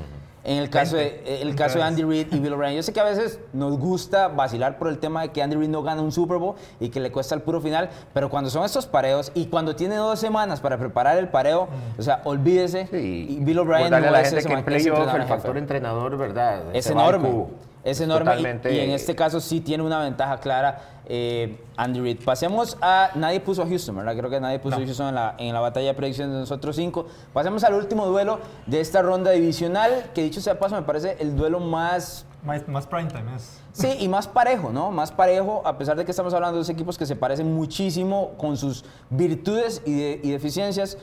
[0.47, 2.73] En el caso, de, el caso de Andy Reid y Bill O'Brien.
[2.73, 5.67] Yo sé que a veces nos gusta vacilar por el tema de que Andy Reid
[5.67, 8.63] no gana un Super Bowl y que le cuesta el puro final, pero cuando son
[8.63, 12.87] estos pareos y cuando tiene dos semanas para preparar el pareo, o sea, olvídese.
[12.89, 16.63] Sí, y Bill O'Brien no a la gente que playoff el factor entrenador, ¿verdad?
[16.73, 17.47] Es Se enorme.
[17.89, 18.23] Es enorme.
[18.31, 22.23] y- totalmente- Y, en este caso sí tiene una ventaja clara eh, Andy Reid.
[22.25, 23.11] Pasemos a.
[23.15, 24.15] Nadie puso a Houston, ¿verdad?
[24.17, 26.75] Creo que nadie puso a Houston en la, en la batalla de predicciones de nosotros
[26.75, 27.05] cinco.
[27.31, 31.15] Pasemos al último duelo de esta ronda divisional, que dicho sea de paso, me parece
[31.19, 33.61] el duelo más Más, más prime time es.
[33.71, 34.91] Sí, y más parejo, ¿no?
[34.91, 38.31] Más parejo, a pesar de que estamos hablando de dos equipos que se parecen muchísimo
[38.37, 40.97] con sus virtudes y, de- y deficiencias.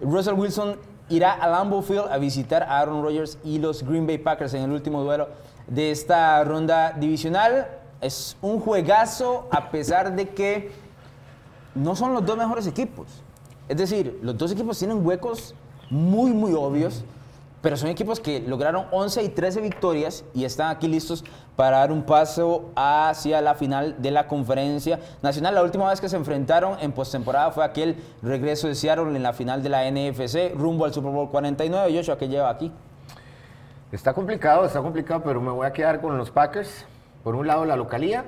[0.00, 0.76] Russell Wilson
[1.10, 4.62] irá a Lambeau Field a visitar a Aaron Rodgers y los Green Bay Packers en
[4.62, 5.28] el último duelo
[5.70, 7.68] de esta ronda divisional.
[8.02, 10.70] Es un juegazo a pesar de que
[11.74, 13.06] no son los dos mejores equipos.
[13.68, 15.54] Es decir, los dos equipos tienen huecos
[15.88, 17.04] muy, muy obvios,
[17.62, 21.24] pero son equipos que lograron 11 y 13 victorias y están aquí listos
[21.56, 25.54] para dar un paso hacia la final de la conferencia nacional.
[25.54, 29.34] La última vez que se enfrentaron en postemporada fue aquel regreso de Seattle en la
[29.34, 31.94] final de la NFC rumbo al Super Bowl 49.
[31.94, 32.72] Joshua, ¿qué lleva aquí?
[33.92, 36.86] Está complicado, está complicado, pero me voy a quedar con los Packers.
[37.24, 38.24] Por un lado, la localía.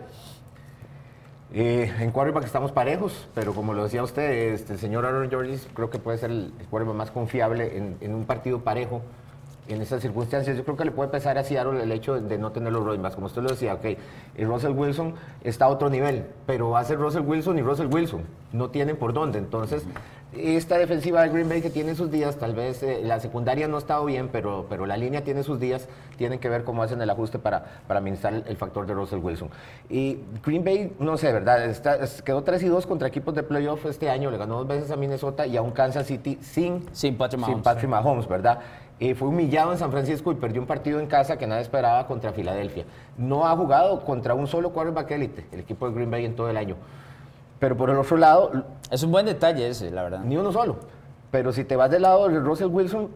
[1.54, 5.68] Eh, en quarterback estamos parejos, pero como lo decía usted, este, el señor Aaron Rodgers
[5.74, 9.02] creo que puede ser el, quarterback más confiable en, un partido parejo.
[9.68, 12.50] En estas circunstancias, yo creo que le puede pesar a Seattle el hecho de, no
[12.50, 13.14] tener los backs.
[13.14, 13.84] Como usted lo decía, ok,
[14.34, 17.86] el Russell Wilson está a otro nivel, pero va a ser Russell Wilson y Russell
[17.86, 18.22] Wilson.
[18.52, 19.38] No tienen por dónde.
[19.38, 19.84] Entonces,
[20.36, 23.76] esta defensiva de Green Bay que tiene sus días, tal vez eh, la secundaria no
[23.76, 27.00] ha estado bien, pero, pero la línea tiene sus días, tienen que ver cómo hacen
[27.02, 29.50] el ajuste para, para administrar el, el factor de Russell Wilson.
[29.90, 31.64] Y Green Bay, no sé, ¿verdad?
[31.66, 34.66] Está- es- quedó 3 y 2 contra equipos de playoff este año, le ganó dos
[34.68, 37.56] veces a Minnesota y a un Kansas City sin, Sin Patrick Mahomes.
[37.56, 38.58] sin Patrick Mahomes, ¿verdad?
[39.00, 42.06] Eh, fue humillado en San Francisco y perdió un partido en casa que nadie esperaba
[42.06, 42.84] contra Filadelfia.
[43.18, 46.48] No ha jugado contra un solo quarterback élite, el equipo de Green Bay en todo
[46.48, 46.76] el año.
[47.62, 48.50] Pero por el otro lado,
[48.90, 50.24] Es un buen detalle ese, la verdad.
[50.24, 50.78] ni uno solo.
[51.30, 53.08] Pero si te vas del lado de Russell Wilson,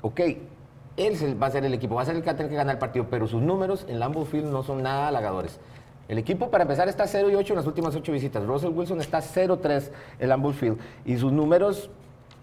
[0.00, 0.20] ok,
[0.96, 2.56] él va a ser el equipo, va a ser el que va a tener que
[2.56, 5.60] ganar el partido, pero sus números en Lambeau Field no son nada halagadores.
[6.08, 8.42] El equipo, para empezar, está 0 y 8 en las últimas 8 visitas.
[8.46, 10.78] Russell Wilson está 0-3 en Lambeau Field.
[11.04, 11.90] Y sus números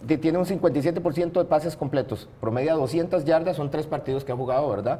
[0.05, 2.29] tiene un 57% de pases completos.
[2.39, 4.99] Promedia 200 yardas, son tres partidos que ha jugado, ¿verdad?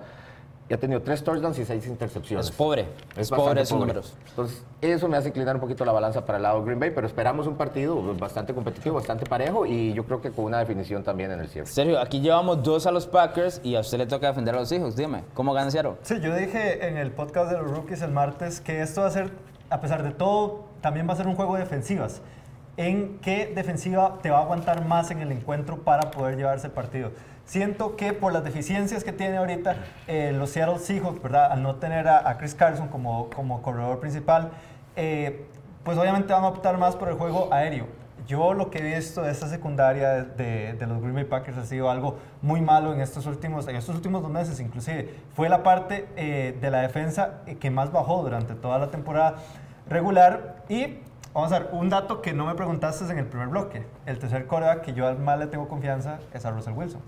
[0.70, 2.48] Y ha tenido tres touchdowns y seis intercepciones.
[2.48, 4.14] Es pobre, es, pobre esos números.
[4.30, 7.08] Entonces, eso me hace inclinar un poquito la balanza para el lado Green Bay, pero
[7.08, 11.32] esperamos un partido bastante competitivo, bastante parejo y yo creo que con una definición también
[11.32, 11.68] en el cierre.
[11.68, 14.72] Sergio, aquí llevamos dos a los Packers y a usted le toca defender a los
[14.74, 14.96] hijos.
[14.98, 15.94] Dime, ¿cómo gana Seattle?
[16.02, 19.12] Sí, yo dije en el podcast de los rookies el martes que esto va a
[19.12, 19.32] ser,
[19.70, 22.22] a pesar de todo, también va a ser un juego de defensivas.
[22.76, 26.74] ¿En qué defensiva te va a aguantar más en el encuentro para poder llevarse el
[26.74, 27.12] partido?
[27.48, 31.50] Siento que por las deficiencias que tiene ahorita eh, los Seattle Seahawks, ¿verdad?
[31.50, 34.52] Al no tener a, a Chris Carson como, como corredor principal,
[34.98, 35.46] eh,
[35.84, 37.88] pues obviamente van a optar más por el juego aéreo.
[38.28, 41.66] Yo lo que he visto de esta secundaria de, de los Green Bay Packers ha
[41.66, 45.16] sido algo muy malo en estos últimos, en estos últimos dos meses inclusive.
[45.34, 49.38] Fue la parte eh, de la defensa eh, que más bajó durante toda la temporada
[49.88, 50.98] regular y
[51.34, 53.86] vamos a ver, un dato que no me preguntaste en el primer bloque.
[54.06, 57.00] El tercer coreback que yo al más le tengo confianza es a Russell Wilson.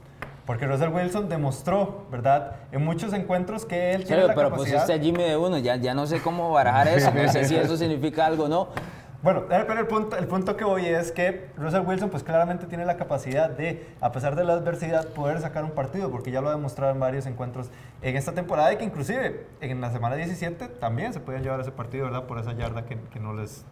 [0.50, 2.56] Porque Russell Wilson demostró, ¿verdad?
[2.72, 4.80] En muchos encuentros que él tiene Sergio, la pero capacidad...
[4.80, 7.56] pusiste a Jimmy de uno, ya, ya no sé cómo barajar eso, no sé si
[7.56, 8.70] eso significa algo o no.
[9.22, 12.66] Bueno, eh, pero el punto, el punto que voy es que Russell Wilson pues claramente
[12.66, 16.42] tiene la capacidad de, a pesar de la adversidad, poder sacar un partido, porque ya
[16.42, 17.70] lo ha demostrado en varios encuentros
[18.02, 21.72] en esta temporada y que inclusive en la semana 17 también se pueden llevar ese
[21.72, 22.24] partido, ¿verdad?
[22.24, 23.66] Por esa yarda que, que no les,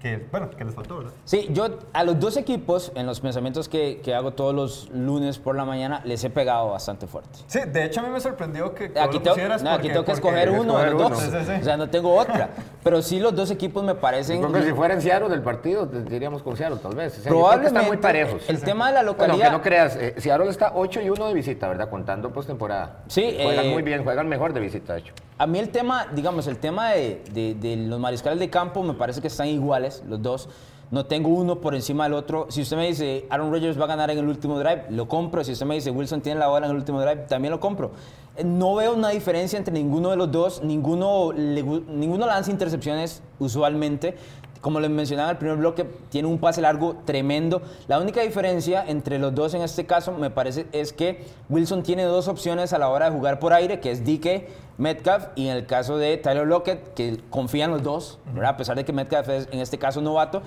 [0.00, 1.12] que, bueno, que les faltó, ¿verdad?
[1.24, 5.38] Sí, yo a los dos equipos, en los pensamientos que, que hago todos los lunes
[5.38, 7.38] por la mañana, les he pegado bastante fuerte.
[7.46, 9.88] Sí, de hecho a mí me sorprendió que, que Aquí lo tengo, pusieras no, aquí
[9.88, 11.08] porque- tengo que porque- escoger uno de los uno.
[11.10, 11.18] dos.
[11.18, 11.52] Sí, sí, sí.
[11.60, 12.48] O sea, no tengo otra.
[12.82, 14.40] Pero sí, los dos equipos me parecen.
[14.40, 17.12] Yo creo que si fuera en Seattle del partido, diríamos con Seattle, tal vez.
[17.12, 17.68] O sea, que Probablemente.
[17.78, 18.48] están muy parejos.
[18.48, 19.46] El tema de la Bueno, localidad.
[19.52, 21.90] aunque no creas, eh, Seattle está 8 y 1 de visita, ¿verdad?
[21.90, 23.00] Contando postemporada.
[23.08, 25.12] Sí, Juegan eh, muy bien, juegan mejor de visita, de hecho.
[25.36, 28.92] A mí el tema, digamos, el tema de, de- de los mariscales de campo me
[28.92, 30.48] parece que están iguales los dos.
[30.90, 32.46] no tengo uno por encima del otro.
[32.48, 35.44] Si usted me dice Aaron Rodgers va a ganar en el último drive, lo compro.
[35.44, 37.92] Si usted me dice Wilson tiene la bola en el último drive, también lo compro.
[38.36, 44.16] Eh, No veo una diferencia entre ninguno de los dos, ninguno, ninguno lanza intercepciones usualmente.
[44.60, 47.62] Como les mencionaba en el primer bloque, tiene un pase largo tremendo.
[47.88, 52.04] La única diferencia entre los dos en este caso, me parece, es que Wilson tiene
[52.04, 55.56] dos opciones a la hora de jugar por aire, que es DK, Metcalf, y en
[55.56, 58.50] el caso de Tyler Lockett, que confían los dos, ¿verdad?
[58.50, 60.42] a pesar de que Metcalf es en este caso novato.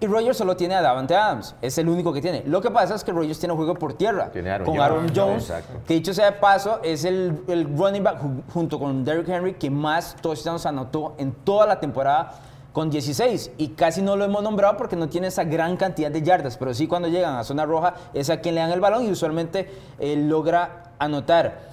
[0.00, 2.42] Y Rogers solo tiene a Davante Adams, es el único que tiene.
[2.46, 5.42] Lo que pasa es que Rogers tiene juego por tierra Aaron con Jones, Aaron Jones,
[5.50, 5.80] exacto.
[5.86, 9.54] que dicho sea de paso, es el, el running back ju- junto con Derrick Henry
[9.54, 12.34] que más touchdowns anotó en toda la temporada
[12.74, 16.22] con 16 y casi no lo hemos nombrado porque no tiene esa gran cantidad de
[16.22, 19.06] yardas, pero sí cuando llegan a zona roja es a quien le dan el balón
[19.06, 19.70] y usualmente
[20.00, 21.72] eh, logra anotar.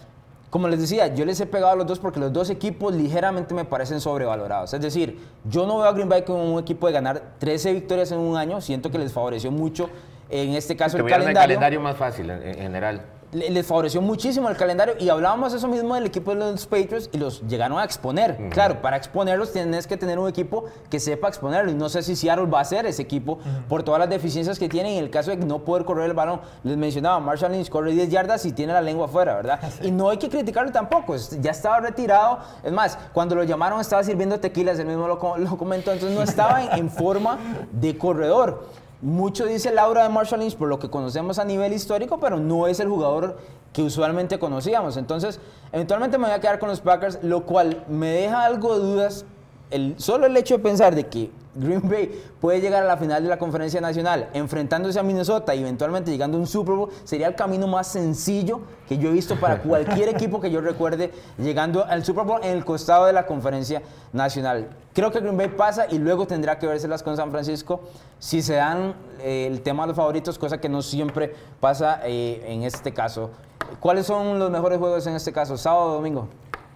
[0.52, 3.56] Como les decía, yo les he pegado a los dos porque los dos equipos ligeramente
[3.56, 4.76] me parecen sobrevalorados.
[4.76, 8.12] Es decir, yo no veo a Green Bay como un equipo de ganar 13 victorias
[8.12, 8.62] en un año.
[8.62, 9.90] Siento que les favoreció mucho
[10.30, 13.02] en este caso el Tuvieron el calendario calendario más fácil en, en general.
[13.32, 17.10] Le- les favoreció muchísimo el calendario y hablábamos eso mismo del equipo de los Patriots
[17.12, 18.50] y los llegaron a exponer.
[18.50, 22.16] Claro, para exponerlos tienes que tener un equipo que sepa exponerlo y no sé si
[22.16, 25.32] Seattle va a ser ese equipo por todas las deficiencias que tiene en el caso
[25.32, 26.42] de no poder correr el balón.
[26.64, 29.60] Les mencionaba, Marshall Lynch corre 10 yardas y tiene la lengua afuera, ¿verdad?
[29.82, 32.40] Y no hay que criticarlo tampoco, ya estaba retirado.
[32.64, 36.18] Es más, cuando lo llamaron estaba sirviendo tequilas, él mismo lo, co- lo comentó, entonces
[36.18, 37.38] no estaba en, en forma
[37.72, 38.66] de corredor.
[39.02, 42.68] Mucho dice Laura de Marshall Lynch por lo que conocemos a nivel histórico, pero no
[42.68, 43.38] es el jugador
[43.74, 44.96] que usualmente conocíamos.
[44.96, 45.40] Entonces,
[45.72, 49.26] eventualmente me voy a quedar con los Packers, lo cual me deja algo de dudas.
[49.72, 53.24] El, solo el hecho de pensar de que Green Bay puede llegar a la final
[53.24, 57.28] de la conferencia nacional enfrentándose a Minnesota y eventualmente llegando a un Super Bowl sería
[57.28, 61.86] el camino más sencillo que yo he visto para cualquier equipo que yo recuerde llegando
[61.86, 63.82] al Super Bowl en el costado de la conferencia
[64.14, 64.70] nacional.
[64.94, 67.82] Creo que Green Bay pasa y luego tendrá que verselas con San Francisco
[68.20, 72.44] si se dan eh, el tema de los favoritos, cosa que no siempre pasa eh,
[72.48, 73.32] en este caso.
[73.80, 75.58] ¿Cuáles son los mejores juegos en este caso?
[75.58, 76.28] ¿Sábado o domingo?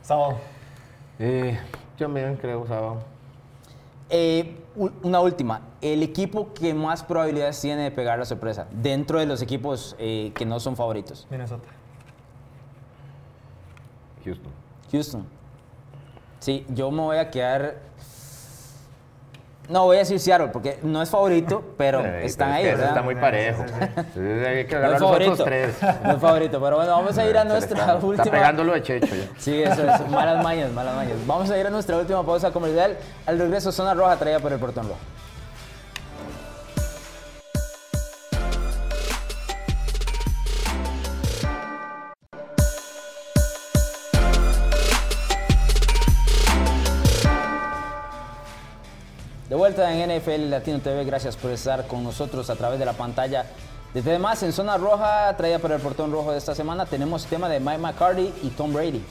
[0.02, 0.36] Sábado.
[1.20, 1.58] Eh,
[1.98, 2.98] yo también creo, sábado.
[4.10, 5.62] Eh, una última.
[5.82, 10.32] El equipo que más probabilidades tiene de pegar la sorpresa dentro de los equipos eh,
[10.36, 11.28] que no son favoritos.
[11.30, 11.70] Minnesota.
[14.24, 14.52] Houston.
[14.92, 15.26] Houston.
[16.40, 17.82] Sí, yo me voy a quedar.
[19.70, 22.70] No voy a decir Seattle porque no es favorito, pero Eh, están es ahí, que
[22.70, 22.90] eso ¿verdad?
[22.96, 23.64] Está muy parejo.
[23.68, 25.44] Sí, sí, Entonces hay que No es los favorito.
[25.44, 25.76] tres.
[26.04, 28.24] No es favorito, pero bueno, vamos a ir a nuestra está, última.
[28.24, 29.28] Está pegándolo de Checho ya.
[29.38, 30.10] Sí, eso es.
[30.10, 31.16] Malas mañas, malas mañas.
[31.26, 32.96] Vamos a ir a nuestra última pausa comercial.
[33.26, 35.00] Al regreso, zona roja traída por el portón rojo.
[49.92, 53.46] En NFL Latino TV, gracias por estar con nosotros a través de la pantalla.
[53.94, 57.48] Desde más en zona roja, traída por el portón rojo de esta semana, tenemos tema
[57.48, 59.04] de Mike McCarthy y Tom Brady.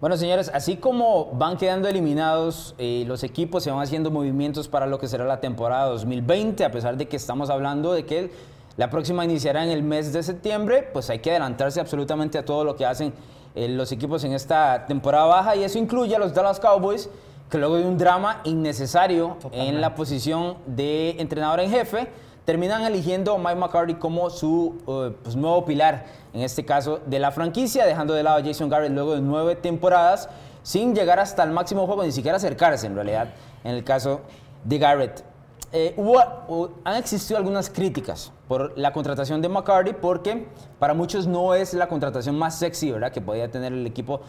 [0.00, 4.86] Bueno, señores, así como van quedando eliminados, eh, los equipos se van haciendo movimientos para
[4.86, 8.30] lo que será la temporada 2020, a pesar de que estamos hablando de que
[8.78, 12.64] la próxima iniciará en el mes de septiembre, pues hay que adelantarse absolutamente a todo
[12.64, 13.12] lo que hacen
[13.54, 17.10] eh, los equipos en esta temporada baja y eso incluye a los Dallas Cowboys,
[17.50, 22.08] que luego de un drama innecesario en la posición de entrenador en jefe,
[22.44, 27.18] terminan eligiendo a Mike McCarthy como su eh, pues, nuevo pilar, en este caso de
[27.18, 30.28] la franquicia, dejando de lado a Jason Garrett luego de nueve temporadas,
[30.62, 33.28] sin llegar hasta el máximo juego, ni siquiera acercarse en realidad,
[33.64, 34.20] en el caso
[34.64, 35.24] de Garrett.
[35.72, 40.48] Eh, hubo- hu- han existido algunas críticas por la contratación de McCarthy porque
[40.80, 43.12] para muchos no es la contratación más sexy ¿verdad?
[43.12, 44.20] que podía tener el equipo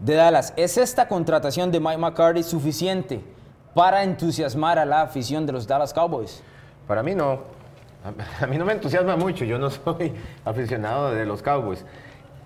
[0.00, 0.52] de Dallas.
[0.56, 3.22] ¿Es esta contratación de Mike McCarthy suficiente
[3.74, 6.42] para entusiasmar a la afición de los Dallas Cowboys?
[6.88, 7.42] Para mí no.
[8.40, 9.44] A- mí no me entusiasma mucho.
[9.44, 10.12] Yo no soy
[10.44, 11.84] aficionado de los Cowboys.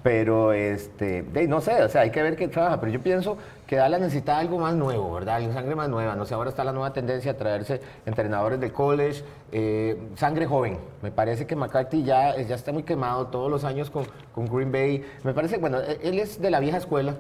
[0.02, 2.80] Pero, este, de, no sé, o sea, hay que ver qué trabaja.
[2.80, 3.38] Pero yo pienso
[3.68, 5.36] que Dallas necesita algo más nuevo, ¿verdad?
[5.36, 6.16] Algo, sangre más nueva.
[6.16, 10.78] No sé, ahora está la nueva tendencia a traerse entrenadores de college, eh, sangre joven.
[11.02, 14.04] Me parece que McCarthy ya, ya está muy quemado todos los años con,
[14.34, 15.04] con Green Bay.
[15.22, 17.14] Me parece, bueno, e- él es de la vieja escuela.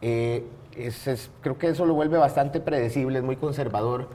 [0.00, 0.44] Eh,
[0.76, 4.08] es- es- creo que eso lo vuelve bastante predecible, es muy conservador.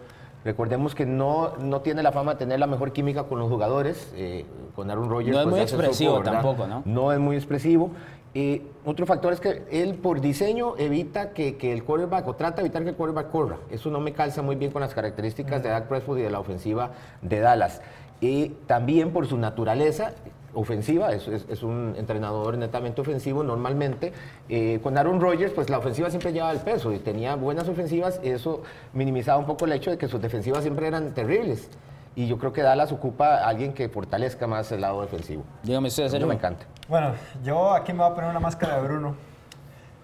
[0.44, 4.14] Recordemos que no, no tiene la fama de tener la mejor química con los jugadores.
[4.16, 5.32] eh, con Aaron Rodgers.
[5.32, 6.82] No es pues, muy expresivo tampoco, ¿no?
[6.86, 7.92] No es muy expresivo.
[8.36, 12.58] Eh, otro factor es que él por diseño evita que, que el quarterback, o trata
[12.58, 13.58] de evitar que el quarterback corra.
[13.70, 16.40] Eso no me calza muy bien con las características de Dak Prescott y de la
[16.40, 16.92] ofensiva
[17.22, 17.82] de Dallas.
[18.22, 20.14] Y también por su naturaleza
[20.54, 24.14] ofensiva, es, es- es un entrenador netamente ofensivo normalmente.
[24.50, 28.20] Eh, con Aaron Rodgers, pues la ofensiva siempre llevaba el peso y tenía buenas ofensivas,
[28.24, 28.62] eso
[28.94, 31.70] minimizaba un poco el hecho de que sus defensivas siempre eran terribles.
[32.16, 35.44] Y yo creo que Dallas ocupa a alguien que fortalezca más el lado defensivo.
[35.64, 36.28] Dígame usted, Eso serio.
[36.28, 36.66] me encanta.
[36.88, 39.16] Bueno, yo aquí me voy a poner una máscara de Bruno.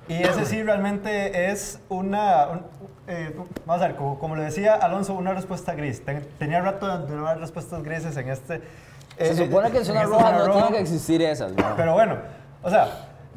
[0.08, 2.47] Y ese sí realmente es una...
[2.47, 2.62] un-
[3.08, 3.36] eh,
[3.68, 6.04] vamos a ver, como, como le decía Alonso, una respuesta gris.
[6.04, 8.62] Ten- tenía rato de no dar respuestas grises en este...
[9.20, 10.51] Se eh, supone que en zona esta roja no roja.
[10.53, 11.63] tienen que existir esas, ¿no?
[11.76, 12.17] Pero bueno,
[12.63, 12.88] o sea,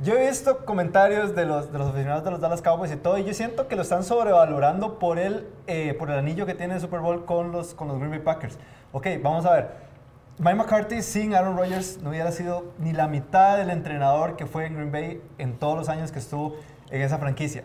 [0.02, 3.18] yo he visto comentarios de los, de los aficionados de los Dallas Cowboys y todo,
[3.18, 6.74] y yo siento que lo están sobrevalorando por el, eh, por el anillo que tiene
[6.74, 8.58] el Super Bowl con los, con los Green Bay Packers.
[8.92, 9.92] Ok, vamos a ver.
[10.38, 14.66] Mike McCarthy sin Aaron Rodgers no hubiera sido ni la mitad del entrenador que fue
[14.66, 16.56] en Green Bay en todos los años que estuvo
[16.90, 17.64] en esa franquicia.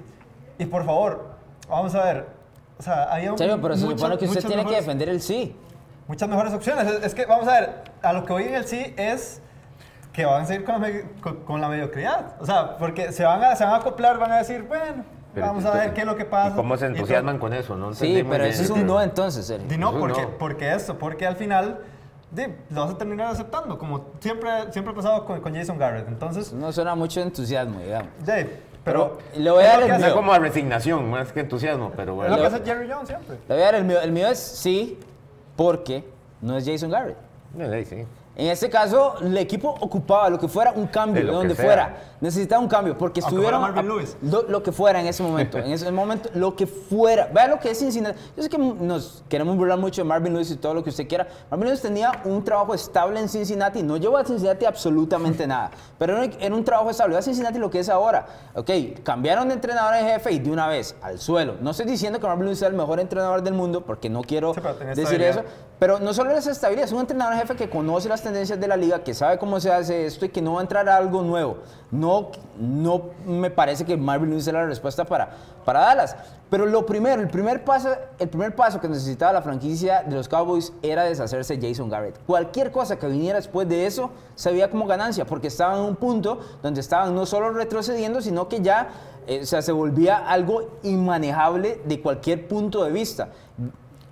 [0.59, 1.28] Y por favor,
[1.70, 2.28] vamos a ver.
[2.78, 5.22] O sea, había En serio, pero se supone que usted tiene que mejores- defender el
[5.22, 5.55] sí.
[6.08, 6.88] Muchas mejores opciones.
[6.88, 7.70] Es, es que, vamos a ver,
[8.01, 9.41] a lo que voy en el sí es
[10.14, 12.36] que van a seguir con la, me- con, con la mediocridad.
[12.39, 15.03] O sea, porque se van, a, se van a acoplar, van a decir, bueno,
[15.34, 16.53] Pero vamos a ver qué es lo que pasa.
[16.53, 17.76] ¿Y cómo se Y entusiasman con eso?
[17.76, 19.68] No Sí, pero eso es un no entonces, serio.
[19.70, 20.30] Di no, Eso porque, no.
[20.39, 21.80] porque esto, porque al final
[22.32, 26.08] di, lo vas a terminar aceptando, como siempre, siempre ha pasado con, con Jason Garrett.
[26.08, 28.10] Entonces, No suena mucho entusiasmo, digamos.
[28.26, 28.32] di,
[28.84, 30.16] pero, Pero le voy a es dar el mío.
[30.16, 32.36] como a resignación, más que entusiasmo, pero es bueno.
[32.38, 33.38] lo que hace Jerry Jones siempre.
[33.47, 33.99] Le voy a dar el mío.
[34.01, 34.97] El mío es sí,
[35.58, 36.05] porque
[36.41, 37.18] no es Jason Garrett.
[37.58, 38.05] Sí, sí.
[38.39, 41.97] En este caso, el equipo ocupaba lo que fuera un cambio, De donde fuera.
[42.21, 43.59] Necesitaba un cambio, porque Aunque estuvieron.
[43.61, 44.15] fuera Marvin a- Lewis.
[44.21, 45.57] Lo, lo que fuera en ese momento.
[45.57, 47.29] en ese momento, lo que fuera.
[47.33, 48.19] Vea lo que es Cincinnati.
[48.38, 51.07] Yo sé que nos queremos burlar mucho de Marvin Lewis y todo lo que usted
[51.07, 51.27] quiera.
[51.49, 53.81] Marvin Lewis tenía un trabajo estable en Cincinnati.
[53.81, 55.71] No llevó a Cincinnati absolutamente nada.
[55.97, 57.17] Pero era, un trabajo estable.
[57.17, 58.27] A Cincinnati lo que es ahora.
[58.53, 58.69] Ok,
[59.03, 61.55] cambiaron de entrenador en jefe y de una vez al suelo.
[61.59, 64.53] No estoy diciendo que Marvin Lewis sea el mejor entrenador del mundo, porque no quiero
[64.53, 64.61] Sí,
[64.95, 65.41] decir eso.
[65.80, 68.75] Pero no solo es estabilidad, es un entrenador jefe que conoce las tendencias de la
[68.75, 71.21] liga, que sabe cómo se hace esto y que no va a entrar a algo
[71.21, 71.57] nuevo.
[71.91, 75.30] No, no me parece que Marvin Lewis sea la respuesta para,
[75.63, 76.15] para Dallas.
[76.49, 80.28] Pero lo primero, el primer, paso, el primer paso que necesitaba la franquicia de los
[80.28, 82.17] Cowboys era deshacerse de Jason Garrett.
[82.25, 85.95] Cualquier cosa que viniera después de eso se veía como ganancia, porque estaban en un
[85.95, 88.89] punto donde estaban no solo retrocediendo, sino que ya
[89.28, 93.30] eh, o sea, se volvía algo inmanejable de cualquier punto de vista.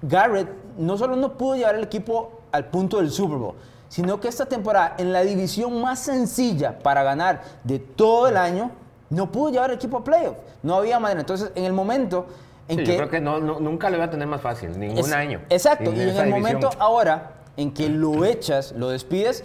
[0.08, 0.47] Garrett
[0.78, 3.56] no solo no pudo llevar el equipo al punto del Super Bowl,
[3.89, 8.72] sino que esta temporada en la división más sencilla para ganar de todo el año,
[9.10, 10.38] no pudo llevar el equipo a playoff.
[10.64, 11.22] No había manera.
[11.22, 12.26] Entonces, en el momento
[12.68, 12.91] en Sí, que...
[12.91, 15.41] yo creo que no, no- nunca lo iba a tener más fácil, ningún Es- año.
[15.49, 16.30] Exacto, y en el división.
[16.30, 19.43] momento ahora en que lo echas, lo despides,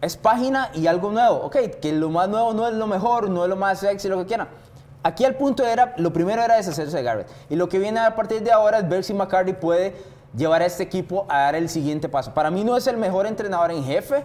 [0.00, 1.36] es página y algo nuevo.
[1.42, 4.18] Ok, que lo más nuevo no es lo mejor, no es lo más sexy, lo
[4.18, 4.48] que quieran.
[5.02, 7.28] Aquí el punto era, lo primero era deshacerse de Garrett.
[7.48, 9.94] Y lo que viene a partir de ahora es ver si McCarthy puede
[10.36, 12.34] llevar a este equipo a dar el siguiente paso.
[12.34, 14.22] Para mí no es el mejor entrenador en jefe,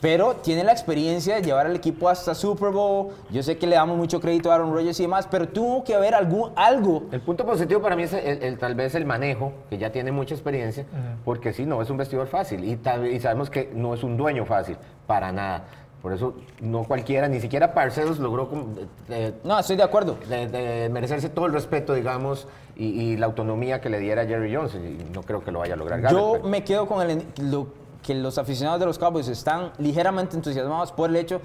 [0.00, 3.08] pero tiene la experiencia de llevar al equipo hasta Super Bowl.
[3.30, 5.94] Yo sé que le damos mucho crédito a Aaron Rodgers y demás, pero tuvo que
[5.94, 9.52] haber algún, algo El punto positivo para mí es el, el- tal vez el manejo,
[9.70, 10.84] que ya tiene mucha experiencia,
[11.24, 12.78] porque sí, no es un vestidor fácil y
[13.20, 15.64] sabemos que no es un dueño fácil, para nada.
[16.02, 18.66] Por eso no cualquiera, ni siquiera Parceros logró como,
[19.08, 20.16] eh, No, estoy de acuerdo.
[20.28, 24.54] de, de merecerse todo el respeto, digamos, y, y la autonomía que le diera Jerry
[24.54, 24.74] Jones.
[24.74, 26.00] Y no creo que lo vaya a lograr.
[26.00, 27.66] Garrett, Yo pero- me quedo con el, lo,
[28.04, 31.40] que los aficionados de los Cowboys están ligeramente entusiasmados por el hecho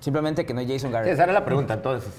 [0.00, 1.12] simplemente que no es Jason Sí, Garrett.
[1.12, 2.10] esa era la pregunta, entonces.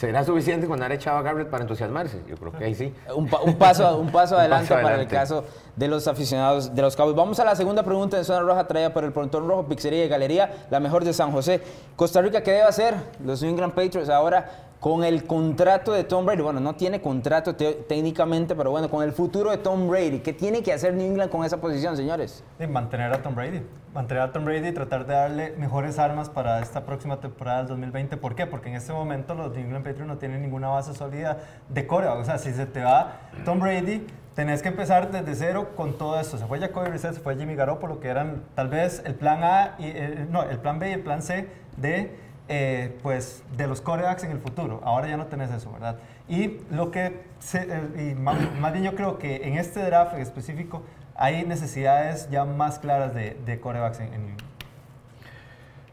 [0.00, 2.22] ¿Será suficiente con haber echado a Garrett para entusiasmarse?
[2.26, 2.94] Yo creo que ahí sí.
[3.14, 5.44] Un, pa- un paso, un paso Un adelante para el caso
[5.76, 7.14] de los aficionados de los Cowboys.
[7.16, 10.08] Vamos a la segunda pregunta en Zona Roja, traída por el Pontón Rojo, Pizzería y
[10.08, 11.60] Galería, la mejor de San José.
[11.96, 16.24] Costa Rica, ¿qué debe hacer los New England Patriots ahora con el contrato de Tom
[16.24, 16.40] Brady?
[16.42, 20.20] Bueno, no tiene contrato te- técnicamente, pero bueno, con el futuro de Tom Brady.
[20.20, 22.42] ¿Qué tiene que hacer New England con esa posición, señores?
[22.68, 23.62] Mantener a Tom Brady.
[23.92, 27.68] Mantener a Tom Brady y tratar de darle mejores armas para esta próxima temporada del
[27.68, 28.16] 2020.
[28.16, 28.46] ¿Por qué?
[28.46, 32.06] Porque en este momento los New England Patriots no tienen ninguna base sólida de core.
[32.08, 36.18] O sea, si se te va Tom Brady, tenés que empezar desde cero con todo
[36.18, 36.38] esto.
[36.38, 39.74] Se fue Jacoby Brissett, se fue Jimmy Garoppolo, que eran tal vez el plan A,
[39.78, 42.16] y, eh, no, el plan B y el plan C de,
[42.52, 44.80] eh, pues, de los corebacks en el futuro.
[44.82, 45.98] Ahora ya no tenés eso, ¿verdad?
[46.28, 48.36] Y lo que, se- eh, y más,
[48.82, 50.82] yo creo que en este draft específico
[51.14, 54.36] hay necesidades ya más claras de, de corebacks en, en-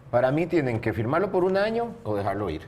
[0.09, 2.63] Para mí tienen que firmarlo por un año o dejarlo ir.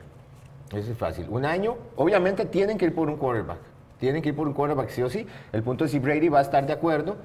[0.72, 1.26] Eso es fácil.
[1.28, 3.58] Un año, obviamente tienen que ir por un quarterback.
[3.98, 5.26] Tienen que ir por un quarterback sí o sí.
[5.52, 7.16] El punto es si Brady va a estar de acuerdo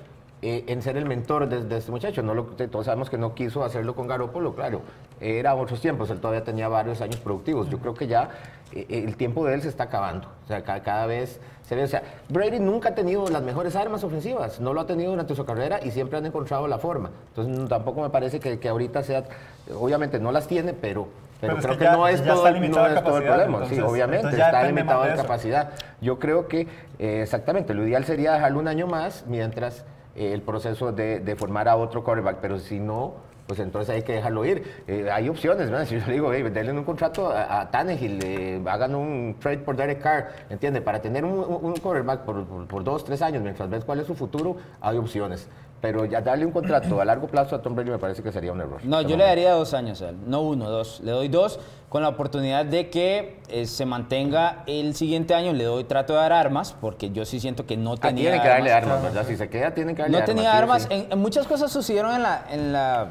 [0.47, 2.21] eh, en ser el mentor de, de este muchacho.
[2.21, 4.81] No lo, todos sabemos que no quiso hacerlo con Garoppolo, claro.
[5.19, 7.67] Era otros tiempos, él todavía tenía varios años productivos.
[7.69, 8.29] Yo creo que ya
[8.71, 10.27] eh, el tiempo de él se está acabando.
[10.43, 11.83] O sea, cada, cada vez se ve.
[11.83, 14.59] O sea, Brady nunca ha tenido las mejores armas ofensivas.
[14.59, 17.09] No lo ha tenido durante su carrera y siempre han encontrado la forma.
[17.29, 19.23] Entonces, no- tampoco me parece que, que ahorita sea.
[19.79, 21.07] Obviamente no las tiene, pero.
[21.41, 23.65] Pero, creo que que, ya- no es todo, no es todo el problema.
[23.67, 25.21] sí, obviamente, está limitado eso.
[25.21, 25.71] capacidad.
[26.01, 26.67] Yo creo que,
[26.97, 29.83] eh, exactamente, lo ideal sería dejarlo un año más mientras
[30.15, 33.13] eh, el proceso de, formar a otro quarterback, pero si no,
[33.47, 34.63] pues entonces hay que dejarlo ir.
[34.87, 35.85] Eh, hay opciones, ¿verdad?
[35.89, 39.59] Si yo le digo, hey, denle un contrato a, a Tannehill, eh, hagan un trade
[39.59, 40.81] por Derek Carr, ¿entiende?
[40.81, 44.97] Para tener un, un- por dos, tres años, mientras ves cuál es su futuro, hay
[44.97, 45.47] opciones.
[45.81, 48.51] Pero ya darle un contrato a largo plazo a Tom Brady me parece que sería
[48.51, 48.79] un error.
[48.83, 50.99] No, yo le daría dos años a él, no uno, dos.
[51.01, 51.59] Le doy dos
[51.89, 55.53] con la oportunidad de que eh, se mantenga el siguiente año.
[55.53, 58.41] Le doy trato de dar armas, porque yo sí siento que no Ah, tenía tienen
[58.41, 58.97] que darle armas.
[58.97, 59.27] armas, ¿verdad?
[59.29, 60.35] Si se queda, tienen que darle No armas.
[60.35, 60.81] tenía sí o armas.
[60.83, 60.87] sí.
[60.91, 63.01] En, en muchas cosas sucedieron en la, en, la,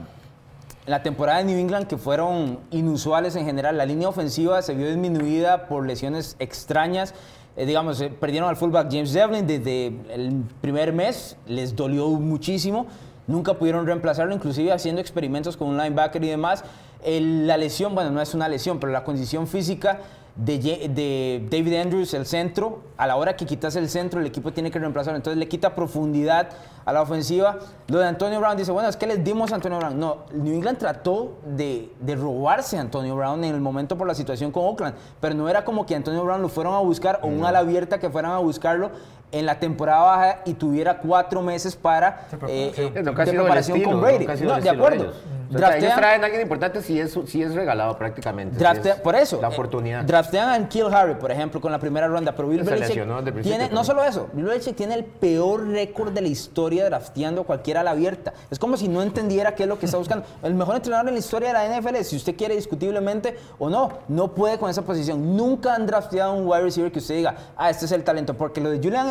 [0.87, 3.79] en la temporada de New England que fueron inusuales en general.
[3.79, 7.15] La línea ofensiva se vio disminuida por lesiones extrañas.
[7.57, 11.37] Eh, digamos, eh, perdieron al fullback James Devlin desde el primer mes.
[11.47, 12.87] Les dolió muchísimo.
[13.27, 16.65] Nunca pudieron reemplazarlo, inclusive haciendo experimentos con un linebacker y demás.
[17.05, 20.01] El- la lesión, bueno, no es una lesión, pero la condición física
[20.37, 24.71] de, David Andrews, el centro, a la hora que quitas el centro, el equipo tiene
[24.71, 25.17] que reemplazarlo.
[25.17, 26.49] Entonces le quita profundidad
[26.85, 27.59] a la ofensiva.
[27.87, 29.99] Lo de Antonio Brown dice, bueno, es que les dimos a Antonio Brown.
[29.99, 34.15] No, New England trató de, de robarse a Antonio Brown en el momento por la
[34.15, 37.29] situación con Oakland, pero no era como que Antonio Brown lo fueron a buscar o
[37.29, 38.91] un ala abierta que fueran a buscarlo
[39.33, 42.83] en la temporada baja y tuviera cuatro meses para eh, sí.
[42.83, 44.27] eh, de preparación estilo, con Brady.
[44.45, 45.05] No, de acuerdo.
[45.05, 45.17] ellos.
[45.55, 48.57] O sea, ellos Draftean- traen a alguien importante si es, si es regalado prácticamente.
[48.59, 49.41] si Draftea- es por eso.
[49.41, 50.03] La eh, oportunidad.
[50.05, 52.35] draftean a Kill Harry, por ejemplo, con la primera ronda.
[52.35, 53.05] Pero Bill Belichick
[53.43, 57.45] tiene, no solo eso, Bill Belichick tiene el peor récord de la historia drafteando a
[57.45, 58.33] cualquiera a la abierta.
[58.51, 60.25] Es como si no entendiera qué es lo que está buscando.
[60.43, 63.91] El mejor entrenador en la historia de la NFL, si usted quiere discutiblemente o no,
[64.09, 65.37] no puede con esa posición.
[65.37, 68.35] Nunca han drafteado un wide receiver que usted diga, ah, este es el talento.
[68.35, 69.09] Porque lo de Julian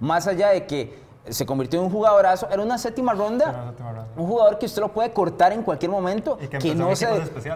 [0.00, 3.44] Más allá de que se convirtió en un jugadorazo, era una séptima ronda.
[3.44, 4.08] Era una séptima ronda.
[4.16, 7.06] Un jugador que usted lo puede cortar en cualquier momento, Y que no se,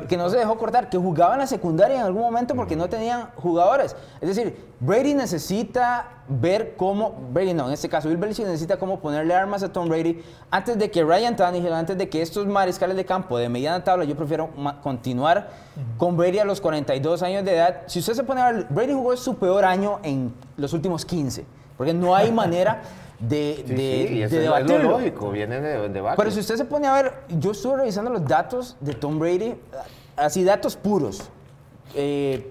[0.09, 2.89] que no se dejó cortar, que jugaba en la secundaria en algún momento porque no
[2.89, 3.97] tenían jugadores.
[4.21, 9.01] Es decir, Brady necesita ver cómo, Brady no, en este caso Bill Belichick necesita cómo
[9.01, 12.97] ponerle armas a Tom Brady antes de que Ryan Tannehill, antes de que estos mariscales
[12.97, 14.51] de campo de mediana tabla, yo prefiero
[14.83, 15.51] continuar
[15.99, 17.83] con Brady a los 42 años de edad.
[17.87, 21.45] Si usted se pone a ver, Brady jugó su peor año en los últimos 15,
[21.77, 22.83] porque no hay manera
[23.19, 24.91] de, Sí, de, sí, es lo- debatirlo.
[24.91, 26.03] lógico, viene de, de.
[26.17, 29.55] Pero si usted se pone a ver, yo estuve revisando los datos de Tom Brady,
[30.17, 31.31] así datos puros,
[31.95, 32.51] eh,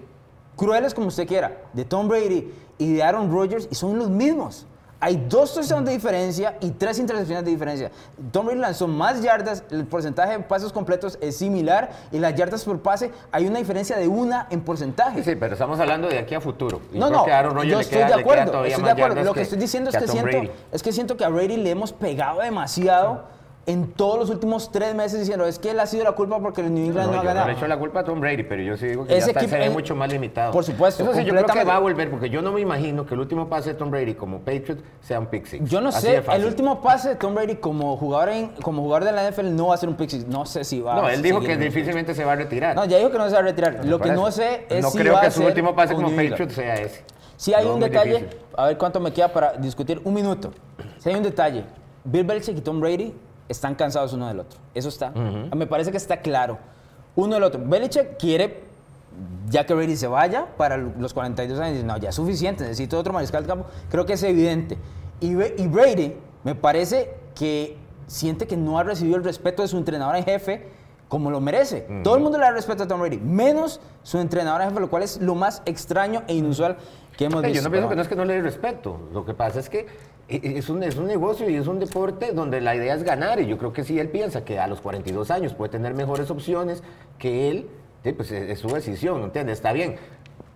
[0.56, 4.66] crueles como usted quiera, de Tom Brady y de Aaron Rodgers, y son los mismos.
[4.98, 7.90] Hay dos touchdowns de diferencia y tres intercepciones de diferencia.
[8.32, 12.64] Tom Brady lanzó más yardas, el porcentaje de pasos completos es similar y las yardas
[12.64, 15.22] por pase hay una diferencia de una en porcentaje.
[15.22, 16.80] Sí, sí, pero estamos hablando de aquí a futuro.
[16.92, 19.58] Y No, no, que Aaron yo estoy queda- de acuerdo, estoy de Lo que, estoy
[19.58, 20.50] diciendo es que, siento, Brady.
[20.72, 23.24] es que siento que a Brady le hemos pegado demasiado
[23.66, 26.60] en todos los últimos tres meses diciendo, es que él ha sido la culpa porque
[26.60, 27.46] el New England No, no, ha yo no ganado.
[27.48, 29.48] le echo la culpa a Tom Brady, pero yo sí digo que Ese ya está,
[29.56, 30.52] se ve mucho más limitado.
[30.52, 33.04] por supuesto, Eso sí, yo creo que va a volver, porque yo no me imagino
[33.04, 35.68] que el último pase de Tom Brady como Patriot sea un pick six.
[35.68, 39.04] Yo no Así sé, el último pase de Tom Brady como jugador, en, como jugador
[39.04, 40.26] de la NFL no va a ser un pick six.
[40.28, 42.76] No sé si va No, él dijo que difícilmente se va a retirar.
[42.76, 43.84] No, ya dijo que no se va a retirar.
[43.84, 45.94] Lo que no sé es No si creo va que a su ser último pase
[45.94, 46.08] como.
[46.10, 47.04] Patriot sea ese.
[47.36, 48.38] Si hay un detalle, difícil.
[48.56, 50.52] a ver cuánto me queda para discutir, un minuto.
[50.98, 51.64] Si hay un detalle,
[52.04, 53.12] Bill Belichick y Tom Brady
[53.48, 54.58] están cansados uno del otro.
[54.74, 55.10] Eso está.
[55.10, 56.58] Me parece que está claro.
[57.14, 57.60] Uno del otro.
[57.64, 58.62] Belichick quiere,
[59.48, 63.12] ya que Brady se vaya para los 42 años, no, ya es suficiente, necesito otro
[63.12, 63.66] mariscal de campo.
[63.90, 64.76] Creo que es evidente.
[65.20, 69.78] Y, y Brady me parece que siente que no ha recibido el respeto de su
[69.78, 70.68] entrenador en jefe
[71.08, 71.86] como lo merece.
[72.02, 74.90] Todo el mundo le da respeto a Tom Brady, menos su entrenador en jefe, lo
[74.90, 76.76] cual es lo más extraño e inusual
[77.16, 77.62] que hemos Eh, visto.
[77.62, 78.98] Yo no pienso que no es que no le dé respeto.
[79.12, 79.86] Lo que pasa es que
[80.28, 83.40] eh, es un, es un negocio y es un deporte donde la idea es ganar.
[83.40, 86.30] Y yo creo que si él piensa que a los 42 años puede tener mejores
[86.30, 86.82] opciones
[87.18, 87.68] que él,
[88.04, 89.58] eh, pues es, es su decisión, ¿entiendes?
[89.58, 89.96] Está bien.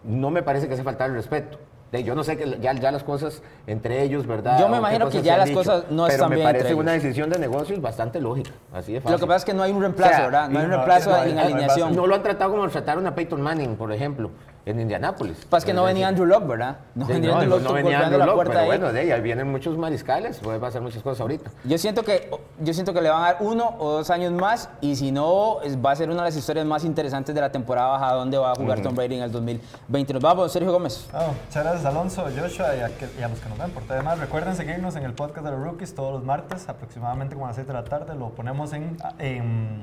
[0.02, 1.58] No me parece que hace faltar el respeto.
[1.92, 4.58] Eh, Yo no sé que ya, ya las cosas entre ellos, ¿verdad?
[4.60, 6.74] Yo me imagino que ya las dicho, cosas no pero están me bien parece entre
[6.80, 7.02] una ellos.
[7.02, 8.50] decisión de negocios bastante lógica.
[8.72, 9.12] Así de fácil.
[9.14, 10.48] Lo que pasa es que no hay un reemplazo, O sea, ¿verdad?
[10.48, 11.96] No hay un reemplazo no en no alineación.
[11.96, 14.30] no lo han tratado como lo trataron a Peyton Manning, por ejemplo.
[14.66, 15.46] En Indianápolis.
[15.48, 16.76] Pues que no venía Andrew Locke, ¿verdad?
[16.94, 18.66] No, venía no, Andrew Locke no venía Andrew la Locke, puerta pero ahí.
[18.66, 21.50] bueno, de ahí, ahí vienen muchos mariscales, puede pasar muchas cosas ahorita.
[21.64, 22.30] Yo siento que
[22.60, 25.58] yo siento que le van a dar uno o dos años más y si no
[25.84, 28.52] va a ser una de las historias más interesantes de la temporada baja donde va
[28.52, 30.12] a jugar Tom Brady en el 2020.
[30.12, 31.08] Nos vamos, Sergio Gómez.
[31.12, 33.86] Ah, muchas gracias Alonso, Joshua y a, que- y a los que nos ven por
[33.86, 34.18] demás.
[34.18, 37.56] Recuerden seguirnos en el podcast de los rookies todos los martes, aproximadamente como a las
[37.56, 38.14] 7 de la tarde.
[38.14, 39.82] Lo ponemos en, en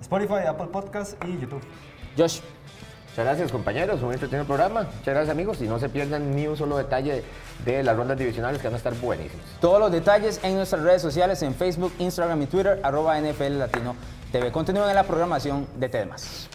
[0.00, 1.62] Spotify, Apple Podcast y YouTube.
[2.16, 2.40] Josh.
[3.14, 4.82] Muchas gracias compañeros, un entretenido programa.
[4.82, 7.22] Muchas gracias amigos y no se pierdan ni un solo detalle
[7.64, 9.46] de las rondas divisionales que van a estar buenísimas.
[9.60, 13.94] Todos los detalles en nuestras redes sociales, en Facebook, Instagram y Twitter, arroba NFL Latino
[14.32, 14.50] TV.
[14.50, 16.48] Continúen en la programación de TDMás.